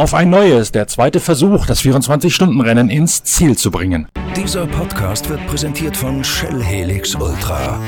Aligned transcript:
Auf 0.00 0.14
ein 0.14 0.30
neues, 0.30 0.72
der 0.72 0.86
zweite 0.86 1.20
Versuch, 1.20 1.66
das 1.66 1.82
24-Stunden-Rennen 1.82 2.88
ins 2.88 3.22
Ziel 3.22 3.58
zu 3.58 3.70
bringen. 3.70 4.08
Dieser 4.34 4.66
Podcast 4.66 5.28
wird 5.28 5.46
präsentiert 5.46 5.94
von 5.94 6.24
Shell 6.24 6.62
Helix 6.62 7.14
Ultra. 7.14 7.78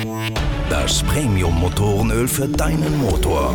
Das 0.68 1.02
Premium-Motorenöl 1.04 2.28
für 2.28 2.46
deinen 2.46 2.98
Motor. 2.98 3.54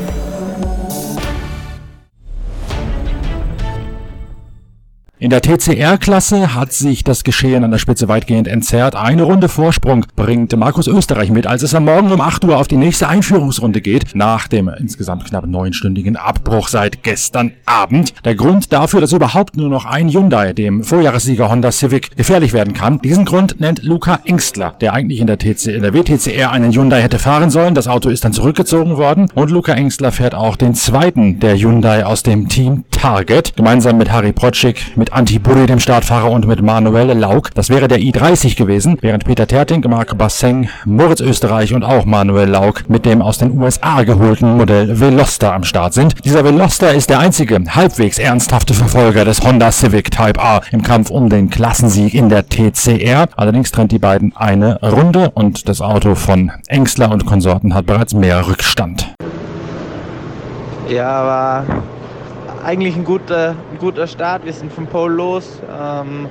In 5.19 5.31
der 5.31 5.41
TCR-Klasse 5.41 6.53
hat 6.53 6.73
sich 6.73 7.03
das 7.03 7.23
Geschehen 7.23 7.63
an 7.63 7.71
der 7.71 7.79
Spitze 7.79 8.07
weitgehend 8.07 8.47
entzerrt. 8.47 8.95
Eine 8.95 9.23
Runde 9.23 9.49
Vorsprung 9.49 10.05
bringt 10.15 10.55
Markus 10.55 10.85
Österreich 10.85 11.31
mit, 11.31 11.47
als 11.47 11.63
es 11.63 11.73
am 11.73 11.85
Morgen 11.85 12.11
um 12.11 12.21
8 12.21 12.45
Uhr 12.45 12.55
auf 12.55 12.67
die 12.67 12.77
nächste 12.77 13.09
Einführungsrunde 13.09 13.81
geht, 13.81 14.13
nach 14.13 14.47
dem 14.47 14.69
insgesamt 14.69 15.25
knapp 15.25 15.47
neunstündigen 15.47 16.17
Abbruch 16.17 16.67
seit 16.67 17.01
gestern 17.01 17.53
Abend. 17.65 18.13
Der 18.25 18.35
Grund 18.35 18.71
dafür, 18.71 19.01
dass 19.01 19.11
überhaupt 19.11 19.57
nur 19.57 19.69
noch 19.69 19.85
ein 19.85 20.07
Hyundai, 20.07 20.53
dem 20.53 20.83
Vorjahressieger 20.83 21.49
Honda 21.49 21.71
Civic, 21.71 22.15
gefährlich 22.15 22.53
werden 22.53 22.75
kann, 22.75 23.01
diesen 23.01 23.25
Grund 23.25 23.59
nennt 23.59 23.81
Luca 23.81 24.19
Engstler, 24.23 24.75
der 24.81 24.93
eigentlich 24.93 25.19
in 25.19 25.25
der, 25.25 25.39
TC, 25.39 25.69
in 25.69 25.81
der 25.81 25.95
WTCR 25.95 26.51
einen 26.51 26.71
Hyundai 26.71 27.01
hätte 27.01 27.17
fahren 27.17 27.49
sollen. 27.49 27.73
Das 27.73 27.87
Auto 27.87 28.09
ist 28.09 28.23
dann 28.23 28.33
zurückgezogen 28.33 28.97
worden 28.97 29.31
und 29.33 29.49
Luca 29.49 29.73
Engstler 29.73 30.11
fährt 30.11 30.35
auch 30.35 30.57
den 30.57 30.75
zweiten 30.75 31.39
der 31.39 31.57
Hyundai 31.57 32.05
aus 32.05 32.21
dem 32.21 32.49
Team 32.49 32.83
Target, 32.91 33.55
gemeinsam 33.55 33.97
mit 33.97 34.11
Harry 34.11 34.31
Protschik, 34.31 34.95
mit 34.95 35.06
Anti 35.11 35.39
Burri, 35.39 35.65
dem 35.65 35.79
Startfahrer, 35.79 36.31
und 36.31 36.47
mit 36.47 36.61
Manuel 36.61 37.11
Lauk. 37.17 37.53
Das 37.53 37.69
wäre 37.69 37.87
der 37.87 37.99
i30 37.99 38.55
gewesen, 38.55 38.97
während 39.01 39.25
Peter 39.25 39.47
Terting, 39.47 39.83
Marc 39.89 40.17
Basseng, 40.17 40.69
Moritz 40.85 41.21
Österreich 41.21 41.73
und 41.73 41.83
auch 41.83 42.05
Manuel 42.05 42.49
Lauk 42.49 42.89
mit 42.89 43.05
dem 43.05 43.21
aus 43.21 43.37
den 43.37 43.57
USA 43.57 44.03
geholten 44.03 44.57
Modell 44.57 44.99
Veloster 44.99 45.53
am 45.53 45.63
Start 45.63 45.93
sind. 45.93 46.23
Dieser 46.25 46.43
Veloster 46.43 46.93
ist 46.93 47.09
der 47.09 47.19
einzige 47.19 47.59
halbwegs 47.69 48.19
ernsthafte 48.19 48.73
Verfolger 48.73 49.25
des 49.25 49.41
Honda 49.41 49.71
Civic 49.71 50.11
Type 50.11 50.39
R 50.39 50.61
im 50.71 50.83
Kampf 50.83 51.09
um 51.09 51.29
den 51.29 51.49
Klassensieg 51.49 52.13
in 52.13 52.29
der 52.29 52.47
TCR. 52.47 53.27
Allerdings 53.35 53.71
trennt 53.71 53.91
die 53.91 53.99
beiden 53.99 54.35
eine 54.35 54.79
Runde 54.81 55.31
und 55.33 55.67
das 55.67 55.81
Auto 55.81 56.15
von 56.15 56.51
Engstler 56.67 57.11
und 57.11 57.25
Konsorten 57.25 57.73
hat 57.73 57.85
bereits 57.85 58.13
mehr 58.13 58.47
Rückstand. 58.47 59.13
Ja, 60.89 61.25
war 61.25 61.65
eigentlich 62.63 62.95
ein 62.95 63.03
guter, 63.03 63.55
ein 63.71 63.77
guter 63.79 64.07
Start. 64.07 64.45
Wir 64.45 64.53
sind 64.53 64.71
vom 64.71 64.87
Pole 64.87 65.13
los, 65.13 65.61
ähm, 65.63 66.27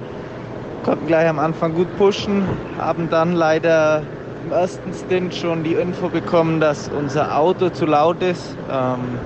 konnten 0.84 1.06
gleich 1.06 1.28
am 1.28 1.38
Anfang 1.38 1.74
gut 1.74 1.88
pushen, 1.98 2.44
haben 2.78 3.08
dann 3.10 3.32
leider 3.32 4.02
im 4.44 4.52
ersten 4.52 4.92
Stint 4.92 5.34
schon 5.34 5.64
die 5.64 5.74
Info 5.74 6.08
bekommen, 6.08 6.60
dass 6.60 6.88
unser 6.88 7.36
Auto 7.36 7.70
zu 7.70 7.86
laut 7.86 8.22
ist. 8.22 8.56
Ähm, 8.70 9.19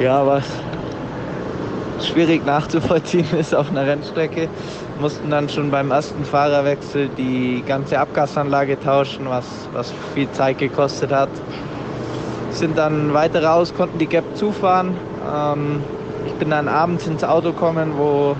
ja, 0.00 0.26
was 0.26 0.44
schwierig 2.00 2.44
nachzuvollziehen 2.44 3.26
ist 3.38 3.54
auf 3.54 3.70
einer 3.70 3.86
Rennstrecke. 3.86 4.48
Mussten 5.00 5.30
dann 5.30 5.48
schon 5.48 5.70
beim 5.70 5.90
ersten 5.90 6.24
Fahrerwechsel 6.24 7.08
die 7.16 7.62
ganze 7.66 7.98
Abgasanlage 7.98 8.78
tauschen, 8.78 9.28
was, 9.28 9.46
was 9.72 9.92
viel 10.14 10.30
Zeit 10.32 10.58
gekostet 10.58 11.10
hat. 11.10 11.30
Sind 12.50 12.78
dann 12.78 13.14
weiter 13.14 13.42
raus, 13.42 13.72
konnten 13.74 13.98
die 13.98 14.06
Gap 14.06 14.36
zufahren, 14.36 14.94
ähm, 15.30 15.82
ich 16.26 16.32
bin 16.34 16.50
dann 16.50 16.68
abends 16.68 17.06
ins 17.06 17.24
Auto 17.24 17.52
gekommen, 17.52 17.94
wo 17.96 18.36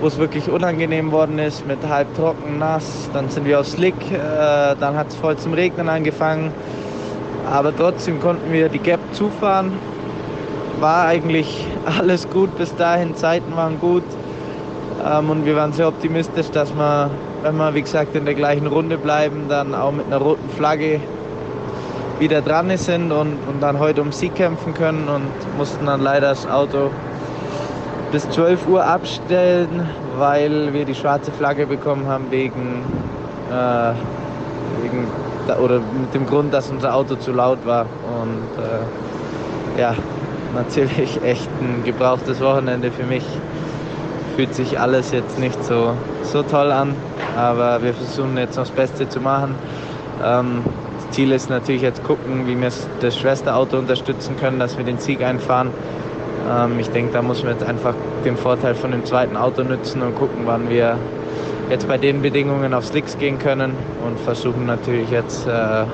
wo 0.00 0.08
es 0.08 0.18
wirklich 0.18 0.50
unangenehm 0.50 1.12
worden 1.12 1.38
ist, 1.38 1.66
mit 1.66 1.78
halb 1.88 2.14
trocken, 2.14 2.58
nass. 2.58 3.08
Dann 3.14 3.30
sind 3.30 3.46
wir 3.46 3.60
auf 3.60 3.66
Slick, 3.66 3.94
äh, 4.10 4.74
dann 4.78 4.96
hat 4.96 5.08
es 5.08 5.14
voll 5.14 5.36
zum 5.36 5.54
Regnen 5.54 5.88
angefangen. 5.88 6.52
Aber 7.50 7.74
trotzdem 7.74 8.20
konnten 8.20 8.52
wir 8.52 8.68
die 8.68 8.80
Gap 8.80 9.00
zufahren. 9.12 9.72
War 10.78 11.06
eigentlich 11.06 11.66
alles 11.98 12.28
gut 12.28 12.54
bis 12.58 12.74
dahin, 12.76 13.16
Zeiten 13.16 13.56
waren 13.56 13.78
gut. 13.80 14.04
Ähm, 15.02 15.30
und 15.30 15.46
wir 15.46 15.56
waren 15.56 15.72
sehr 15.72 15.88
optimistisch, 15.88 16.50
dass 16.50 16.74
wir, 16.74 17.10
wenn 17.42 17.56
wir, 17.56 17.74
wie 17.74 17.82
gesagt, 17.82 18.14
in 18.14 18.24
der 18.24 18.34
gleichen 18.34 18.66
Runde 18.66 18.98
bleiben, 18.98 19.46
dann 19.48 19.74
auch 19.74 19.92
mit 19.92 20.06
einer 20.06 20.18
roten 20.18 20.50
Flagge 20.50 21.00
wieder 22.18 22.42
dran 22.42 22.76
sind 22.76 23.12
und, 23.12 23.38
und 23.48 23.60
dann 23.60 23.78
heute 23.78 24.02
um 24.02 24.12
Sieg 24.12 24.34
kämpfen 24.34 24.74
können 24.74 25.08
und 25.08 25.28
mussten 25.56 25.86
dann 25.86 26.00
leider 26.00 26.28
das 26.28 26.46
Auto 26.46 26.90
bis 28.12 28.28
12 28.30 28.68
Uhr 28.68 28.84
abstellen, 28.84 29.88
weil 30.16 30.72
wir 30.72 30.84
die 30.84 30.94
schwarze 30.94 31.32
Flagge 31.32 31.66
bekommen 31.66 32.06
haben 32.06 32.30
wegen, 32.30 32.84
äh, 33.50 33.92
wegen 34.82 35.08
oder 35.62 35.80
mit 35.80 36.14
dem 36.14 36.26
Grund, 36.26 36.54
dass 36.54 36.70
unser 36.70 36.94
Auto 36.94 37.16
zu 37.16 37.32
laut 37.32 37.66
war. 37.66 37.86
Und 38.20 38.62
äh, 38.62 39.80
ja, 39.80 39.94
natürlich 40.54 41.22
echt 41.24 41.50
ein 41.60 41.82
gebrauchtes 41.84 42.40
Wochenende 42.40 42.90
für 42.90 43.04
mich. 43.04 43.24
Fühlt 44.36 44.54
sich 44.54 44.78
alles 44.78 45.12
jetzt 45.12 45.38
nicht 45.38 45.62
so, 45.64 45.94
so 46.22 46.42
toll 46.42 46.72
an, 46.72 46.94
aber 47.36 47.82
wir 47.82 47.94
versuchen 47.94 48.36
jetzt 48.36 48.56
noch 48.56 48.64
das 48.64 48.72
Beste 48.72 49.08
zu 49.08 49.20
machen. 49.20 49.54
Ähm, 50.24 50.62
Ziel 51.14 51.30
ist 51.30 51.48
natürlich 51.48 51.82
jetzt 51.82 52.02
gucken, 52.02 52.48
wie 52.48 52.60
wir 52.60 52.72
das 53.00 53.16
Schwesterauto 53.16 53.78
unterstützen 53.78 54.34
können, 54.36 54.58
dass 54.58 54.76
wir 54.76 54.84
den 54.84 54.98
Sieg 54.98 55.22
einfahren. 55.22 55.70
Ähm, 56.50 56.80
ich 56.80 56.88
denke, 56.88 57.12
da 57.12 57.22
muss 57.22 57.44
man 57.44 57.52
jetzt 57.52 57.62
einfach 57.62 57.94
den 58.24 58.36
Vorteil 58.36 58.74
von 58.74 58.90
dem 58.90 59.04
zweiten 59.04 59.36
Auto 59.36 59.62
nutzen 59.62 60.02
und 60.02 60.16
gucken, 60.16 60.42
wann 60.44 60.68
wir 60.68 60.98
jetzt 61.70 61.86
bei 61.86 61.98
den 61.98 62.20
Bedingungen 62.20 62.74
auf 62.74 62.84
Slicks 62.86 63.16
gehen 63.16 63.38
können 63.38 63.74
und 64.04 64.18
versuchen 64.18 64.66
natürlich 64.66 65.08
jetzt 65.10 65.46
äh, 65.46 65.84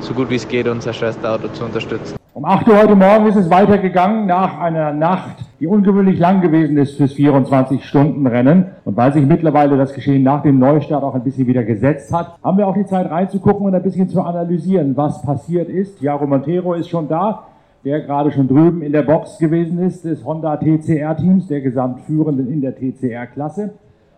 so 0.00 0.14
gut 0.14 0.30
wie 0.30 0.36
es 0.36 0.48
geht 0.48 0.66
unser 0.66 0.94
Schwesterauto 0.94 1.48
zu 1.48 1.64
unterstützen. 1.64 2.21
Um 2.34 2.46
8 2.46 2.66
Uhr 2.66 2.78
heute 2.78 2.96
Morgen 2.96 3.26
ist 3.26 3.36
es 3.36 3.50
weitergegangen 3.50 4.24
nach 4.24 4.58
einer 4.58 4.94
Nacht, 4.94 5.44
die 5.60 5.66
ungewöhnlich 5.66 6.18
lang 6.18 6.40
gewesen 6.40 6.78
ist 6.78 6.96
fürs 6.96 7.12
24-Stunden-Rennen. 7.12 8.68
Und 8.86 8.96
weil 8.96 9.12
sich 9.12 9.26
mittlerweile 9.26 9.76
das 9.76 9.92
Geschehen 9.92 10.22
nach 10.22 10.42
dem 10.42 10.58
Neustart 10.58 11.04
auch 11.04 11.14
ein 11.14 11.24
bisschen 11.24 11.46
wieder 11.46 11.62
gesetzt 11.62 12.10
hat, 12.10 12.38
haben 12.42 12.56
wir 12.56 12.66
auch 12.66 12.74
die 12.74 12.86
Zeit 12.86 13.10
reinzugucken 13.10 13.66
und 13.66 13.74
ein 13.74 13.82
bisschen 13.82 14.08
zu 14.08 14.22
analysieren, 14.22 14.96
was 14.96 15.20
passiert 15.20 15.68
ist. 15.68 16.00
Jaro 16.00 16.26
Montero 16.26 16.72
ist 16.72 16.88
schon 16.88 17.06
da, 17.06 17.48
der 17.84 18.00
gerade 18.00 18.32
schon 18.32 18.48
drüben 18.48 18.80
in 18.80 18.92
der 18.92 19.02
Box 19.02 19.36
gewesen 19.36 19.78
ist, 19.80 20.06
des 20.06 20.24
Honda 20.24 20.56
TCR-Teams, 20.56 21.48
der 21.48 21.60
Gesamtführenden 21.60 22.50
in 22.50 22.62
der 22.62 22.74
TCR-Klasse. 22.74 23.74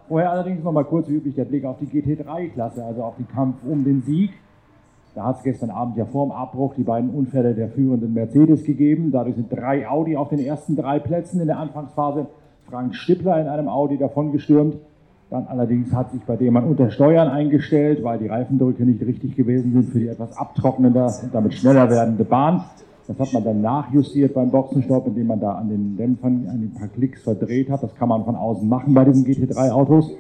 Vorher 0.07 0.31
allerdings 0.31 0.63
nochmal 0.63 0.85
kurz 0.85 1.09
wie 1.09 1.15
üblich 1.15 1.35
der 1.35 1.47
Blick 1.47 1.65
auf 1.65 1.79
die 1.81 1.87
GT3-Klasse, 1.87 2.85
also 2.85 3.03
auf 3.03 3.17
den 3.17 3.27
Kampf 3.27 3.57
um 3.69 3.83
den 3.83 4.03
Sieg. 4.03 4.31
Da 5.15 5.25
hat 5.25 5.37
es 5.39 5.43
gestern 5.45 5.71
Abend 5.71 5.97
ja 5.97 6.07
vor 6.07 6.27
dem 6.27 6.33
Abbruch 6.33 6.75
die 6.75 6.83
beiden 6.83 7.11
Unfälle 7.11 7.55
der 7.55 7.69
führenden 7.69 8.15
Mercedes 8.15 8.65
gegeben. 8.65 9.11
Dadurch 9.13 9.37
sind 9.37 9.53
drei 9.53 9.89
Audi 9.89 10.17
auf 10.17 10.29
den 10.29 10.41
ersten 10.41 10.75
drei 10.75 10.99
Plätzen 10.99 11.41
in 11.41 11.47
der 11.47 11.59
Anfangsphase. 11.59 12.27
Frank 12.69 12.97
Stippler 12.97 13.41
in 13.41 13.47
einem 13.47 13.69
Audi 13.69 13.97
davongestürmt. 13.97 14.77
Dann 15.31 15.47
allerdings 15.47 15.93
hat 15.93 16.11
sich 16.11 16.23
bei 16.23 16.37
dem 16.37 16.55
man 16.55 16.65
unter 16.65 16.91
Steuern 16.91 17.29
eingestellt, 17.29 18.03
weil 18.03 18.19
die 18.19 18.27
Reifendrücke 18.27 18.85
nicht 18.85 19.03
richtig 19.03 19.37
gewesen 19.37 19.73
sind 19.73 19.91
für 19.91 20.01
die 20.01 20.09
etwas 20.09 20.37
abtrocknende 20.37 21.05
und 21.05 21.33
damit 21.33 21.55
schneller 21.55 21.89
werdende 21.91 22.25
Bahn. 22.25 22.65
Das 23.07 23.19
hat 23.19 23.33
man 23.33 23.45
dann 23.45 23.61
nachjustiert 23.61 24.35
beim 24.35 24.51
Boxenstopp, 24.51 25.07
indem 25.07 25.29
man 25.29 25.41
da 25.41 25.53
an 25.53 25.69
den 25.69 25.97
Dämpfern 25.97 26.47
ein 26.49 26.73
paar 26.77 26.89
Klicks 26.89 27.23
verdreht 27.23 27.71
hat. 27.71 27.83
Das 27.83 27.95
kann 27.95 28.09
man 28.09 28.25
von 28.25 28.35
außen 28.35 28.69
machen 28.69 28.95
bei 28.95 29.05
diesen 29.05 29.25
GT3-Autos. 29.25 30.11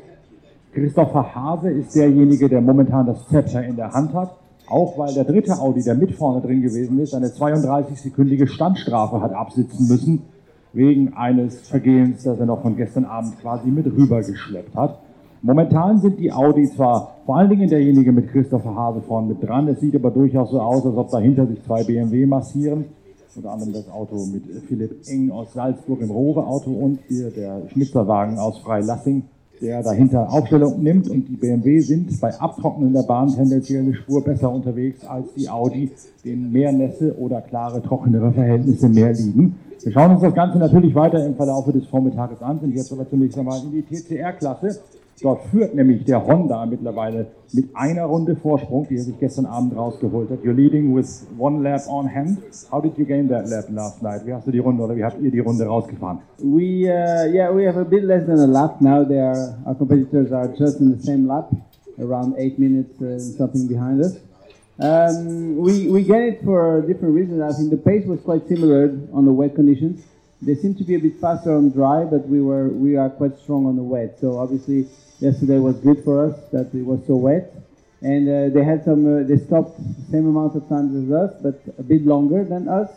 Christopher 0.72 1.34
Hase 1.34 1.70
ist 1.70 1.94
derjenige, 1.94 2.48
der 2.48 2.60
momentan 2.60 3.06
das 3.06 3.26
Zepter 3.28 3.64
in 3.64 3.76
der 3.76 3.92
Hand 3.92 4.12
hat. 4.12 4.36
Auch 4.66 4.96
weil 4.96 5.12
der 5.12 5.24
dritte 5.24 5.58
Audi, 5.58 5.82
der 5.82 5.94
mit 5.94 6.12
vorne 6.12 6.40
drin 6.40 6.62
gewesen 6.62 6.98
ist, 6.98 7.14
eine 7.14 7.28
32-sekündige 7.28 8.46
Standstrafe 8.46 9.20
hat 9.20 9.32
absitzen 9.32 9.88
müssen, 9.88 10.22
wegen 10.72 11.14
eines 11.14 11.68
Vergehens, 11.68 12.24
das 12.24 12.38
er 12.38 12.46
noch 12.46 12.62
von 12.62 12.76
gestern 12.76 13.04
Abend 13.04 13.38
quasi 13.40 13.68
mit 13.68 13.86
rübergeschleppt 13.86 14.74
hat. 14.74 14.98
Momentan 15.42 16.00
sind 16.00 16.18
die 16.18 16.32
Audi 16.32 16.70
zwar 16.70 17.16
vor 17.26 17.36
allen 17.36 17.50
Dingen 17.50 17.68
derjenige 17.68 18.12
mit 18.12 18.28
Christopher 18.28 18.74
Hase 18.74 19.02
vorne 19.02 19.28
mit 19.28 19.42
dran, 19.42 19.68
es 19.68 19.80
sieht 19.80 19.94
aber 19.94 20.10
durchaus 20.10 20.50
so 20.50 20.60
aus, 20.60 20.84
als 20.86 20.96
ob 20.96 21.10
dahinter 21.10 21.46
sich 21.46 21.62
zwei 21.62 21.84
BMW 21.84 22.24
massieren. 22.24 22.86
Unter 23.36 23.52
anderem 23.52 23.72
das 23.72 23.90
Auto 23.90 24.16
mit 24.32 24.44
Philipp 24.68 25.02
Eng 25.06 25.30
aus 25.30 25.52
Salzburg 25.52 26.00
im 26.00 26.10
Rohre-Auto 26.10 26.70
und 26.70 27.00
hier 27.08 27.30
der 27.30 27.68
Schnitzerwagen 27.68 28.38
aus 28.38 28.58
Freilassing 28.58 29.24
der 29.60 29.82
dahinter 29.82 30.30
Aufstellung 30.32 30.82
nimmt 30.82 31.08
und 31.08 31.28
die 31.28 31.36
BMW 31.36 31.80
sind 31.80 32.20
bei 32.20 32.34
Abtrocknen 32.38 32.92
der 32.92 33.02
Bahn 33.02 33.28
tendenziell 33.28 33.82
eine 33.82 33.94
Spur 33.94 34.22
besser 34.22 34.52
unterwegs 34.52 35.04
als 35.06 35.32
die 35.34 35.48
Audi, 35.48 35.90
denen 36.24 36.52
mehr 36.52 36.72
Nässe 36.72 37.16
oder 37.18 37.40
klare, 37.40 37.82
trockenere 37.82 38.32
Verhältnisse 38.32 38.88
mehr 38.88 39.12
liegen. 39.12 39.56
Wir 39.82 39.92
schauen 39.92 40.12
uns 40.12 40.22
das 40.22 40.34
Ganze 40.34 40.58
natürlich 40.58 40.94
weiter 40.94 41.24
im 41.24 41.34
Verlauf 41.34 41.70
des 41.70 41.86
Vormittages 41.86 42.40
an, 42.40 42.58
sind 42.60 42.74
jetzt 42.74 42.92
aber 42.92 43.08
zunächst 43.08 43.38
einmal 43.38 43.60
in 43.62 43.72
die 43.72 43.82
TCR-Klasse. 43.82 44.80
Dort 45.22 45.44
führt 45.44 45.74
nämlich 45.74 46.04
der 46.04 46.26
Honda 46.26 46.66
mittlerweile 46.66 47.26
mit 47.52 47.68
einer 47.74 48.04
Runde 48.04 48.34
Vorsprung, 48.34 48.86
die 48.88 48.96
er 48.96 49.02
sich 49.02 49.18
gestern 49.18 49.46
Abend 49.46 49.76
rausgeholt 49.76 50.28
hat. 50.30 50.40
You're 50.42 50.54
leading 50.54 50.94
with 50.94 51.26
one 51.38 51.62
lap 51.62 51.82
on 51.88 52.12
hand. 52.12 52.38
How 52.70 52.82
did 52.82 52.98
you 52.98 53.04
gain 53.04 53.28
that 53.28 53.48
lap 53.48 53.66
last 53.70 54.02
night? 54.02 54.26
Wie 54.26 54.32
hast 54.32 54.46
du 54.46 54.50
die 54.50 54.58
Runde 54.58 54.82
oder 54.82 54.96
wie 54.96 55.04
habt 55.04 55.20
ihr 55.22 55.30
die 55.30 55.38
Runde 55.38 55.64
rausgefahren? 55.64 56.18
We 56.38 56.88
uh, 56.88 57.32
yeah 57.32 57.54
we 57.54 57.66
have 57.66 57.78
a 57.78 57.84
bit 57.84 58.02
less 58.02 58.26
than 58.26 58.38
a 58.40 58.46
lap 58.46 58.80
now. 58.80 59.04
There 59.04 59.56
our 59.64 59.76
competitors 59.76 60.32
are 60.32 60.48
just 60.48 60.80
in 60.80 60.96
the 60.96 61.02
same 61.02 61.26
lap, 61.28 61.50
around 61.98 62.34
eight 62.36 62.58
minutes 62.58 63.00
uh, 63.00 63.18
something 63.18 63.68
behind 63.68 64.00
us. 64.00 64.16
Um, 64.80 65.56
we 65.58 65.88
we 65.88 66.02
get 66.02 66.22
it 66.22 66.42
for 66.42 66.82
different 66.82 67.14
reasons. 67.14 67.40
I 67.40 67.56
think 67.56 67.70
the 67.70 67.76
pace 67.76 68.04
was 68.04 68.20
quite 68.20 68.48
similar 68.48 68.90
on 69.12 69.24
the 69.24 69.32
wet 69.32 69.54
conditions. 69.54 70.02
They 70.44 70.54
seem 70.54 70.74
to 70.74 70.84
be 70.84 70.94
a 70.94 70.98
bit 70.98 71.20
faster 71.20 71.54
on 71.56 71.70
dry, 71.70 72.04
but 72.04 72.28
we 72.28 72.42
were 72.42 72.68
we 72.68 72.96
are 72.96 73.08
quite 73.08 73.38
strong 73.38 73.66
on 73.66 73.76
the 73.76 73.82
wet. 73.82 74.18
So 74.20 74.38
obviously 74.38 74.88
yesterday 75.18 75.58
was 75.58 75.76
good 75.76 76.04
for 76.04 76.26
us 76.26 76.38
that 76.52 76.74
it 76.74 76.84
was 76.84 77.00
so 77.06 77.16
wet, 77.16 77.54
and 78.02 78.28
uh, 78.28 78.54
they 78.54 78.62
had 78.62 78.84
some. 78.84 79.02
Uh, 79.06 79.22
they 79.26 79.38
stopped 79.38 79.78
the 79.78 80.12
same 80.12 80.28
amount 80.28 80.54
of 80.54 80.68
times 80.68 80.92
as 80.94 81.10
us, 81.10 81.32
but 81.42 81.62
a 81.78 81.82
bit 81.82 82.04
longer 82.04 82.44
than 82.44 82.68
us. 82.68 82.90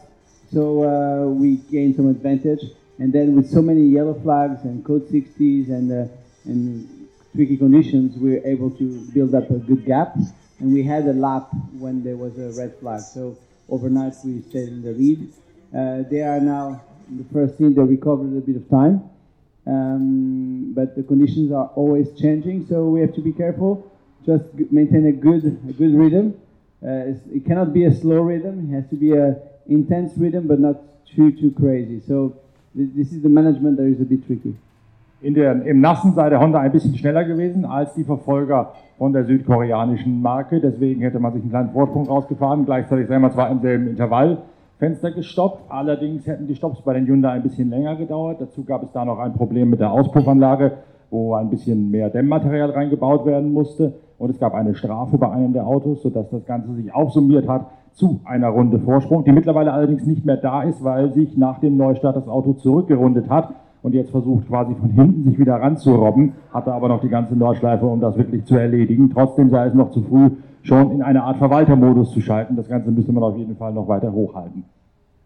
So 0.51 0.83
uh, 0.83 1.27
we 1.27 1.57
gained 1.71 1.95
some 1.95 2.09
advantage. 2.09 2.63
And 2.99 3.13
then 3.13 3.35
with 3.35 3.49
so 3.49 3.61
many 3.61 3.83
yellow 3.83 4.19
flags 4.19 4.63
and 4.63 4.83
code 4.83 5.07
60s 5.09 5.69
and 5.69 5.91
uh, 5.91 6.13
and 6.45 7.07
tricky 7.33 7.55
conditions, 7.55 8.17
we 8.17 8.31
were 8.31 8.45
able 8.45 8.71
to 8.71 9.07
build 9.13 9.35
up 9.35 9.49
a 9.51 9.59
good 9.59 9.85
gap. 9.85 10.15
And 10.59 10.73
we 10.73 10.83
had 10.83 11.05
a 11.05 11.13
lap 11.13 11.49
when 11.77 12.03
there 12.03 12.17
was 12.17 12.37
a 12.39 12.49
red 12.59 12.77
flag. 12.79 13.01
So 13.01 13.37
overnight 13.69 14.13
we 14.25 14.41
stayed 14.41 14.69
in 14.69 14.81
the 14.81 14.91
lead. 14.91 15.31
Uh, 15.73 16.09
they 16.09 16.21
are 16.21 16.39
now 16.39 16.81
the 17.09 17.25
first 17.33 17.57
team. 17.57 17.73
They 17.73 17.81
recovered 17.81 18.35
a 18.37 18.41
bit 18.41 18.55
of 18.55 18.69
time, 18.69 19.03
um, 19.65 20.73
but 20.73 20.95
the 20.95 21.03
conditions 21.03 21.51
are 21.51 21.69
always 21.75 22.07
changing. 22.19 22.65
So 22.67 22.85
we 22.85 23.01
have 23.01 23.13
to 23.15 23.21
be 23.21 23.31
careful. 23.31 23.89
Just 24.25 24.45
maintain 24.71 25.05
a 25.05 25.11
good 25.11 25.45
a 25.69 25.73
good 25.73 25.95
rhythm. 25.95 26.35
Uh, 26.83 27.15
it 27.33 27.45
cannot 27.45 27.73
be 27.73 27.85
a 27.85 27.93
slow 27.93 28.21
rhythm. 28.21 28.69
It 28.69 28.75
has 28.75 28.89
to 28.89 28.95
be 28.95 29.13
a 29.13 29.37
intense 29.67 30.13
rhythm, 30.17 30.47
but 30.47 30.59
not 30.59 30.77
too 31.15 31.31
too 31.31 31.51
crazy. 31.51 32.01
So 32.07 32.33
th- 32.75 32.89
this 32.95 33.11
is 33.11 33.21
the 33.21 33.29
management 33.29 33.77
that 33.77 33.85
is 33.85 34.01
a 34.01 34.05
bit 34.05 34.25
tricky. 34.27 34.55
In 35.19 35.33
der, 35.33 35.65
Im 35.65 35.81
Nassen 35.81 36.13
sei 36.13 36.29
der 36.29 36.39
Honda 36.39 36.59
ein 36.59 36.71
bisschen 36.71 36.95
schneller 36.95 37.23
gewesen 37.23 37.65
als 37.65 37.95
die 37.95 38.03
Verfolger 38.03 38.73
von 38.99 39.13
der 39.13 39.25
südkoreanischen 39.25 40.21
Marke. 40.21 40.59
Deswegen 40.59 41.01
hätte 41.01 41.19
man 41.19 41.33
sich 41.33 41.41
einen 41.41 41.49
kleinen 41.49 41.71
Vorsprung 41.71 42.05
rausgefahren. 42.07 42.65
Gleichzeitig 42.65 43.07
sei 43.07 43.17
man 43.17 43.31
zwar 43.31 43.49
im 43.49 43.59
selben 43.61 43.87
Intervallfenster 44.79 45.11
gestoppt. 45.11 45.63
Allerdings 45.69 46.27
hätten 46.27 46.47
die 46.47 46.55
Stopps 46.55 46.81
bei 46.81 46.93
den 46.93 47.07
Hyundai 47.07 47.31
ein 47.31 47.43
bisschen 47.43 47.69
länger 47.69 47.95
gedauert. 47.95 48.37
Dazu 48.39 48.63
gab 48.63 48.83
es 48.83 48.91
da 48.91 49.05
noch 49.05 49.19
ein 49.19 49.33
Problem 49.33 49.69
mit 49.69 49.79
der 49.79 49.91
Auspuffanlage, 49.91 50.73
wo 51.09 51.33
ein 51.33 51.49
bisschen 51.49 51.89
mehr 51.89 52.09
Dämmmaterial 52.09 52.71
reingebaut 52.71 53.25
werden 53.25 53.53
musste. 53.53 53.93
Und 54.19 54.29
es 54.29 54.39
gab 54.39 54.53
eine 54.53 54.75
Strafe 54.75 55.17
bei 55.17 55.29
einem 55.31 55.53
der 55.53 55.65
Autos, 55.65 56.01
sodass 56.03 56.29
das 56.29 56.45
Ganze 56.45 56.73
sich 56.75 56.93
aufsummiert 56.93 57.47
hat 57.47 57.67
zu 57.93 58.19
einer 58.25 58.49
Runde 58.49 58.79
Vorsprung, 58.79 59.23
die 59.23 59.31
mittlerweile 59.31 59.73
allerdings 59.73 60.05
nicht 60.05 60.23
mehr 60.23 60.37
da 60.37 60.61
ist, 60.61 60.83
weil 60.83 61.11
sich 61.13 61.35
nach 61.35 61.59
dem 61.59 61.77
Neustart 61.77 62.15
das 62.15 62.27
Auto 62.27 62.53
zurückgerundet 62.53 63.29
hat 63.29 63.55
und 63.81 63.95
jetzt 63.95 64.11
versucht 64.11 64.47
quasi 64.47 64.75
von 64.75 64.91
hinten 64.91 65.23
sich 65.23 65.39
wieder 65.39 65.55
ranzurobben, 65.55 66.33
hatte 66.53 66.73
aber 66.73 66.89
noch 66.89 67.01
die 67.01 67.09
ganze 67.09 67.35
Nordschleife, 67.35 67.87
um 67.87 67.99
das 67.99 68.15
wirklich 68.15 68.45
zu 68.45 68.55
erledigen. 68.55 69.09
Trotzdem 69.11 69.49
sei 69.49 69.67
es 69.67 69.73
noch 69.73 69.89
zu 69.89 70.03
früh, 70.03 70.29
schon 70.67 70.91
in 70.91 71.01
eine 71.01 71.23
Art 71.23 71.37
Verwaltermodus 71.37 72.11
zu 72.11 72.21
schalten. 72.21 72.55
Das 72.55 72.67
Ganze 72.67 72.91
müsste 72.91 73.13
man 73.13 73.23
auf 73.23 73.37
jeden 73.37 73.55
Fall 73.55 73.73
noch 73.73 73.87
weiter 73.87 74.11
hochhalten. 74.11 74.65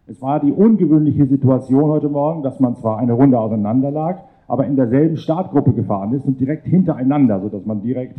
Es 0.07 0.21
war 0.21 0.39
die 0.39 0.51
ungewöhnliche 0.51 1.25
Situation 1.25 1.85
heute 1.85 2.09
Morgen, 2.09 2.43
dass 2.43 2.59
man 2.59 2.75
zwar 2.75 2.99
eine 2.99 3.13
Runde 3.13 3.39
auseinander 3.39 3.91
lag, 3.91 4.19
aber 4.47 4.65
in 4.65 4.75
derselben 4.75 5.17
Startgruppe 5.17 5.73
gefahren 5.73 6.13
ist 6.13 6.25
und 6.25 6.39
direkt 6.39 6.67
hintereinander, 6.67 7.39
sodass 7.39 7.65
man 7.65 7.81
direkt 7.81 8.17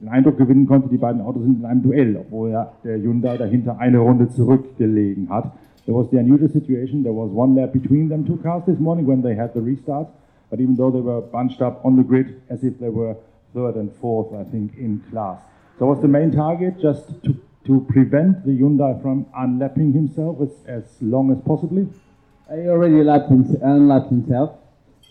den 0.00 0.08
Eindruck 0.08 0.38
gewinnen 0.38 0.66
konnte, 0.66 0.88
die 0.88 0.96
beiden 0.96 1.20
Autos 1.20 1.42
sind 1.42 1.60
in 1.60 1.66
einem 1.66 1.82
Duell, 1.82 2.16
obwohl 2.16 2.50
ja 2.50 2.72
der 2.82 2.98
Hyundai 2.98 3.36
dahinter 3.36 3.78
eine 3.78 3.98
Runde 3.98 4.28
zurückgelegen 4.28 5.28
hat. 5.28 5.52
There 5.86 5.96
was 5.96 6.08
the 6.10 6.18
unusual 6.18 6.48
situation. 6.48 7.02
There 7.02 7.14
was 7.14 7.30
one 7.34 7.60
lap 7.60 7.72
between 7.72 8.08
them 8.08 8.24
two 8.24 8.36
cars 8.36 8.64
this 8.64 8.78
morning 8.78 9.06
when 9.06 9.22
they 9.22 9.36
had 9.36 9.52
the 9.52 9.60
restart. 9.60 10.08
But 10.50 10.60
even 10.60 10.76
though 10.76 10.90
they 10.90 11.04
were 11.04 11.20
bunched 11.20 11.60
up 11.60 11.84
on 11.84 11.96
the 11.96 12.04
grid 12.04 12.36
as 12.48 12.62
if 12.62 12.78
they 12.78 12.88
were 12.88 13.16
third 13.52 13.76
and 13.76 13.90
fourth, 14.00 14.32
I 14.32 14.44
think, 14.50 14.78
in 14.78 15.02
class. 15.10 15.38
So 15.78 15.86
was 15.86 16.00
the 16.00 16.08
main 16.08 16.30
target 16.30 16.80
just 16.80 17.08
to, 17.24 17.34
to 17.66 17.86
prevent 17.88 18.46
the 18.46 18.52
Hyundai 18.52 19.00
from 19.02 19.26
unlapping 19.36 19.92
himself 19.92 20.38
as, 20.40 20.50
as 20.66 20.84
long 21.00 21.32
as 21.32 21.38
possibly? 21.44 21.88
He 22.48 22.68
already 22.68 23.02
lapped 23.02 23.28
him, 23.28 23.44
unlapped 23.60 24.10
himself, 24.10 24.58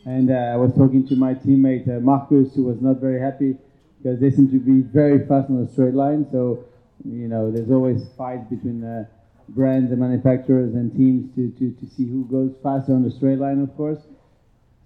and 0.05 0.31
uh, 0.31 0.53
I 0.53 0.55
was 0.55 0.71
talking 0.73 1.05
to 1.07 1.15
my 1.15 1.33
teammate 1.33 1.87
uh, 1.89 1.99
Marcus, 1.99 2.55
who 2.55 2.63
was 2.63 2.79
not 2.79 2.97
very 3.01 3.19
happy 3.19 3.57
because 3.97 4.19
they 4.21 4.31
seem 4.31 4.49
to 4.51 4.59
be 4.59 4.81
very 4.81 5.19
fast 5.27 5.49
on 5.49 5.65
the 5.65 5.71
straight 5.71 5.95
line. 5.95 6.27
So, 6.31 6.63
you 7.03 7.27
know, 7.27 7.51
there's 7.51 7.71
always 7.71 8.07
fights 8.17 8.45
between 8.49 8.83
uh, 8.83 9.05
brands 9.49 9.91
and 9.91 9.99
manufacturers 9.99 10.75
and 10.75 10.95
teams 10.95 11.33
to, 11.35 11.49
to, 11.59 11.71
to 11.79 11.95
see 11.95 12.07
who 12.07 12.25
goes 12.25 12.53
faster 12.63 12.93
on 12.93 13.03
the 13.03 13.11
straight 13.11 13.39
line, 13.39 13.59
of 13.61 13.75
course. 13.75 13.99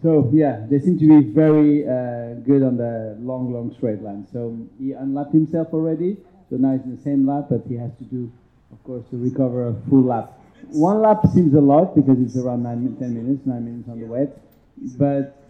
So 0.03 0.29
yeah, 0.33 0.65
they 0.69 0.79
seem 0.79 0.99
to 0.99 1.07
be 1.07 1.31
very 1.33 1.83
uh, 1.83 2.35
good 2.45 2.61
on 2.61 2.77
the 2.77 3.17
long, 3.19 3.51
long 3.51 3.73
straight 3.75 4.01
line. 4.01 4.27
So 4.31 4.57
he 4.79 4.91
unlapped 4.91 5.33
himself 5.33 5.69
already. 5.73 6.17
So 6.49 6.55
now 6.57 6.73
he's 6.73 6.83
in 6.83 6.95
the 6.95 7.01
same 7.01 7.27
lap, 7.27 7.47
but 7.49 7.63
he 7.67 7.75
has 7.75 7.91
to 7.97 8.03
do, 8.05 8.31
of 8.71 8.83
course, 8.83 9.03
to 9.09 9.17
recover 9.17 9.69
a 9.69 9.75
full 9.89 10.03
lap. 10.03 10.33
One 10.71 11.01
lap 11.01 11.25
seems 11.33 11.53
a 11.55 11.61
lot 11.61 11.95
because 11.95 12.19
it's 12.19 12.37
around 12.37 12.63
nine, 12.63 12.95
ten 12.99 13.13
minutes, 13.13 13.45
nine 13.45 13.65
minutes 13.65 13.89
on 13.89 13.99
the 13.99 14.05
wet. 14.05 14.37
But 14.97 15.43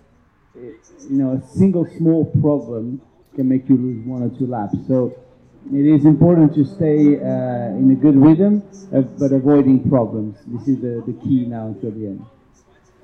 it, 0.56 0.76
you 1.10 1.18
know, 1.18 1.34
a 1.34 1.58
single 1.58 1.86
small 1.98 2.26
problem 2.42 3.02
can 3.36 3.50
make 3.50 3.68
you 3.70 3.76
lose 3.76 4.06
one 4.06 4.24
or 4.24 4.30
two 4.30 4.48
laps. 4.48 4.78
So 4.88 5.14
it 5.74 5.86
is 5.86 6.06
important 6.06 6.56
to 6.56 6.64
stay 6.64 7.20
uh, 7.20 7.76
in 7.78 7.92
a 7.92 7.96
good 7.96 8.16
rhythm, 8.16 8.64
uh, 8.96 9.02
but 9.02 9.34
avoiding 9.34 9.90
problems. 9.90 10.38
This 10.48 10.68
is 10.70 10.82
the, 10.82 11.04
the 11.06 11.14
key 11.22 11.46
now 11.46 11.68
until 11.68 11.92
the 11.92 12.08
end. 12.08 12.26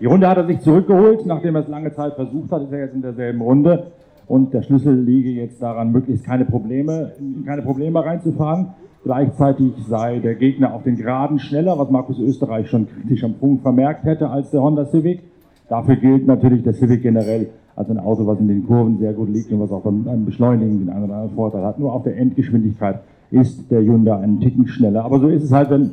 Die 0.03 0.07
Runde 0.07 0.27
hat 0.27 0.35
er 0.35 0.45
sich 0.45 0.59
zurückgeholt, 0.59 1.25
nachdem 1.25 1.55
er 1.55 1.61
es 1.61 1.69
lange 1.69 1.93
Zeit 1.93 2.15
versucht 2.15 2.51
hat, 2.51 2.63
ist 2.63 2.73
er 2.73 2.79
jetzt 2.79 2.93
in 2.93 3.01
derselben 3.01 3.39
Runde. 3.39 3.85
Und 4.27 4.53
der 4.53 4.61
Schlüssel 4.61 4.99
liege 4.99 5.29
jetzt 5.29 5.61
daran, 5.61 5.93
möglichst 5.93 6.25
keine 6.25 6.43
Probleme, 6.43 7.13
in 7.19 7.45
keine 7.45 7.61
Probleme 7.61 8.03
reinzufahren. 8.03 8.73
Gleichzeitig 9.05 9.71
sei 9.87 10.19
der 10.19 10.35
Gegner 10.35 10.73
auf 10.73 10.83
den 10.83 10.97
Geraden 10.97 11.39
schneller, 11.39 11.79
was 11.79 11.89
Markus 11.89 12.19
Österreich 12.19 12.69
schon 12.69 12.89
kritisch 12.89 13.23
am 13.23 13.35
Punkt 13.35 13.61
vermerkt 13.61 14.03
hätte 14.03 14.29
als 14.29 14.51
der 14.51 14.61
Honda 14.61 14.87
Civic. 14.87 15.21
Dafür 15.69 15.95
gilt 15.95 16.27
natürlich 16.27 16.63
der 16.63 16.73
Civic 16.73 17.01
generell 17.01 17.47
als 17.77 17.89
ein 17.89 17.97
Auto, 17.97 18.27
was 18.27 18.41
in 18.41 18.49
den 18.49 18.67
Kurven 18.67 18.97
sehr 18.97 19.13
gut 19.13 19.29
liegt 19.29 19.53
und 19.53 19.61
was 19.61 19.71
auch 19.71 19.83
beim 19.83 20.25
Beschleunigen 20.25 20.79
den 20.79 20.89
einen 20.89 21.05
oder 21.05 21.13
anderen 21.13 21.35
Vorteil 21.35 21.63
hat. 21.63 21.79
Nur 21.79 21.93
auf 21.93 22.03
der 22.03 22.17
Endgeschwindigkeit 22.17 22.99
ist 23.31 23.71
der 23.71 23.79
Hyundai 23.79 24.17
einen 24.17 24.41
Ticken 24.41 24.67
schneller. 24.67 25.05
Aber 25.05 25.21
so 25.21 25.29
ist 25.29 25.43
es 25.43 25.53
halt, 25.53 25.69
wenn 25.69 25.91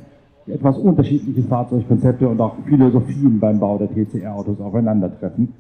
etwas 0.51 0.79
unterschiedliche 0.79 1.43
Fahrzeugkonzepte 1.43 2.29
und 2.29 2.41
auch 2.41 2.55
Philosophien 2.67 3.39
beim 3.41 3.59
Bau 3.59 3.79
der 3.79 3.89
TCR-Autos 3.89 4.61
aufeinandertreffen. 4.61 5.53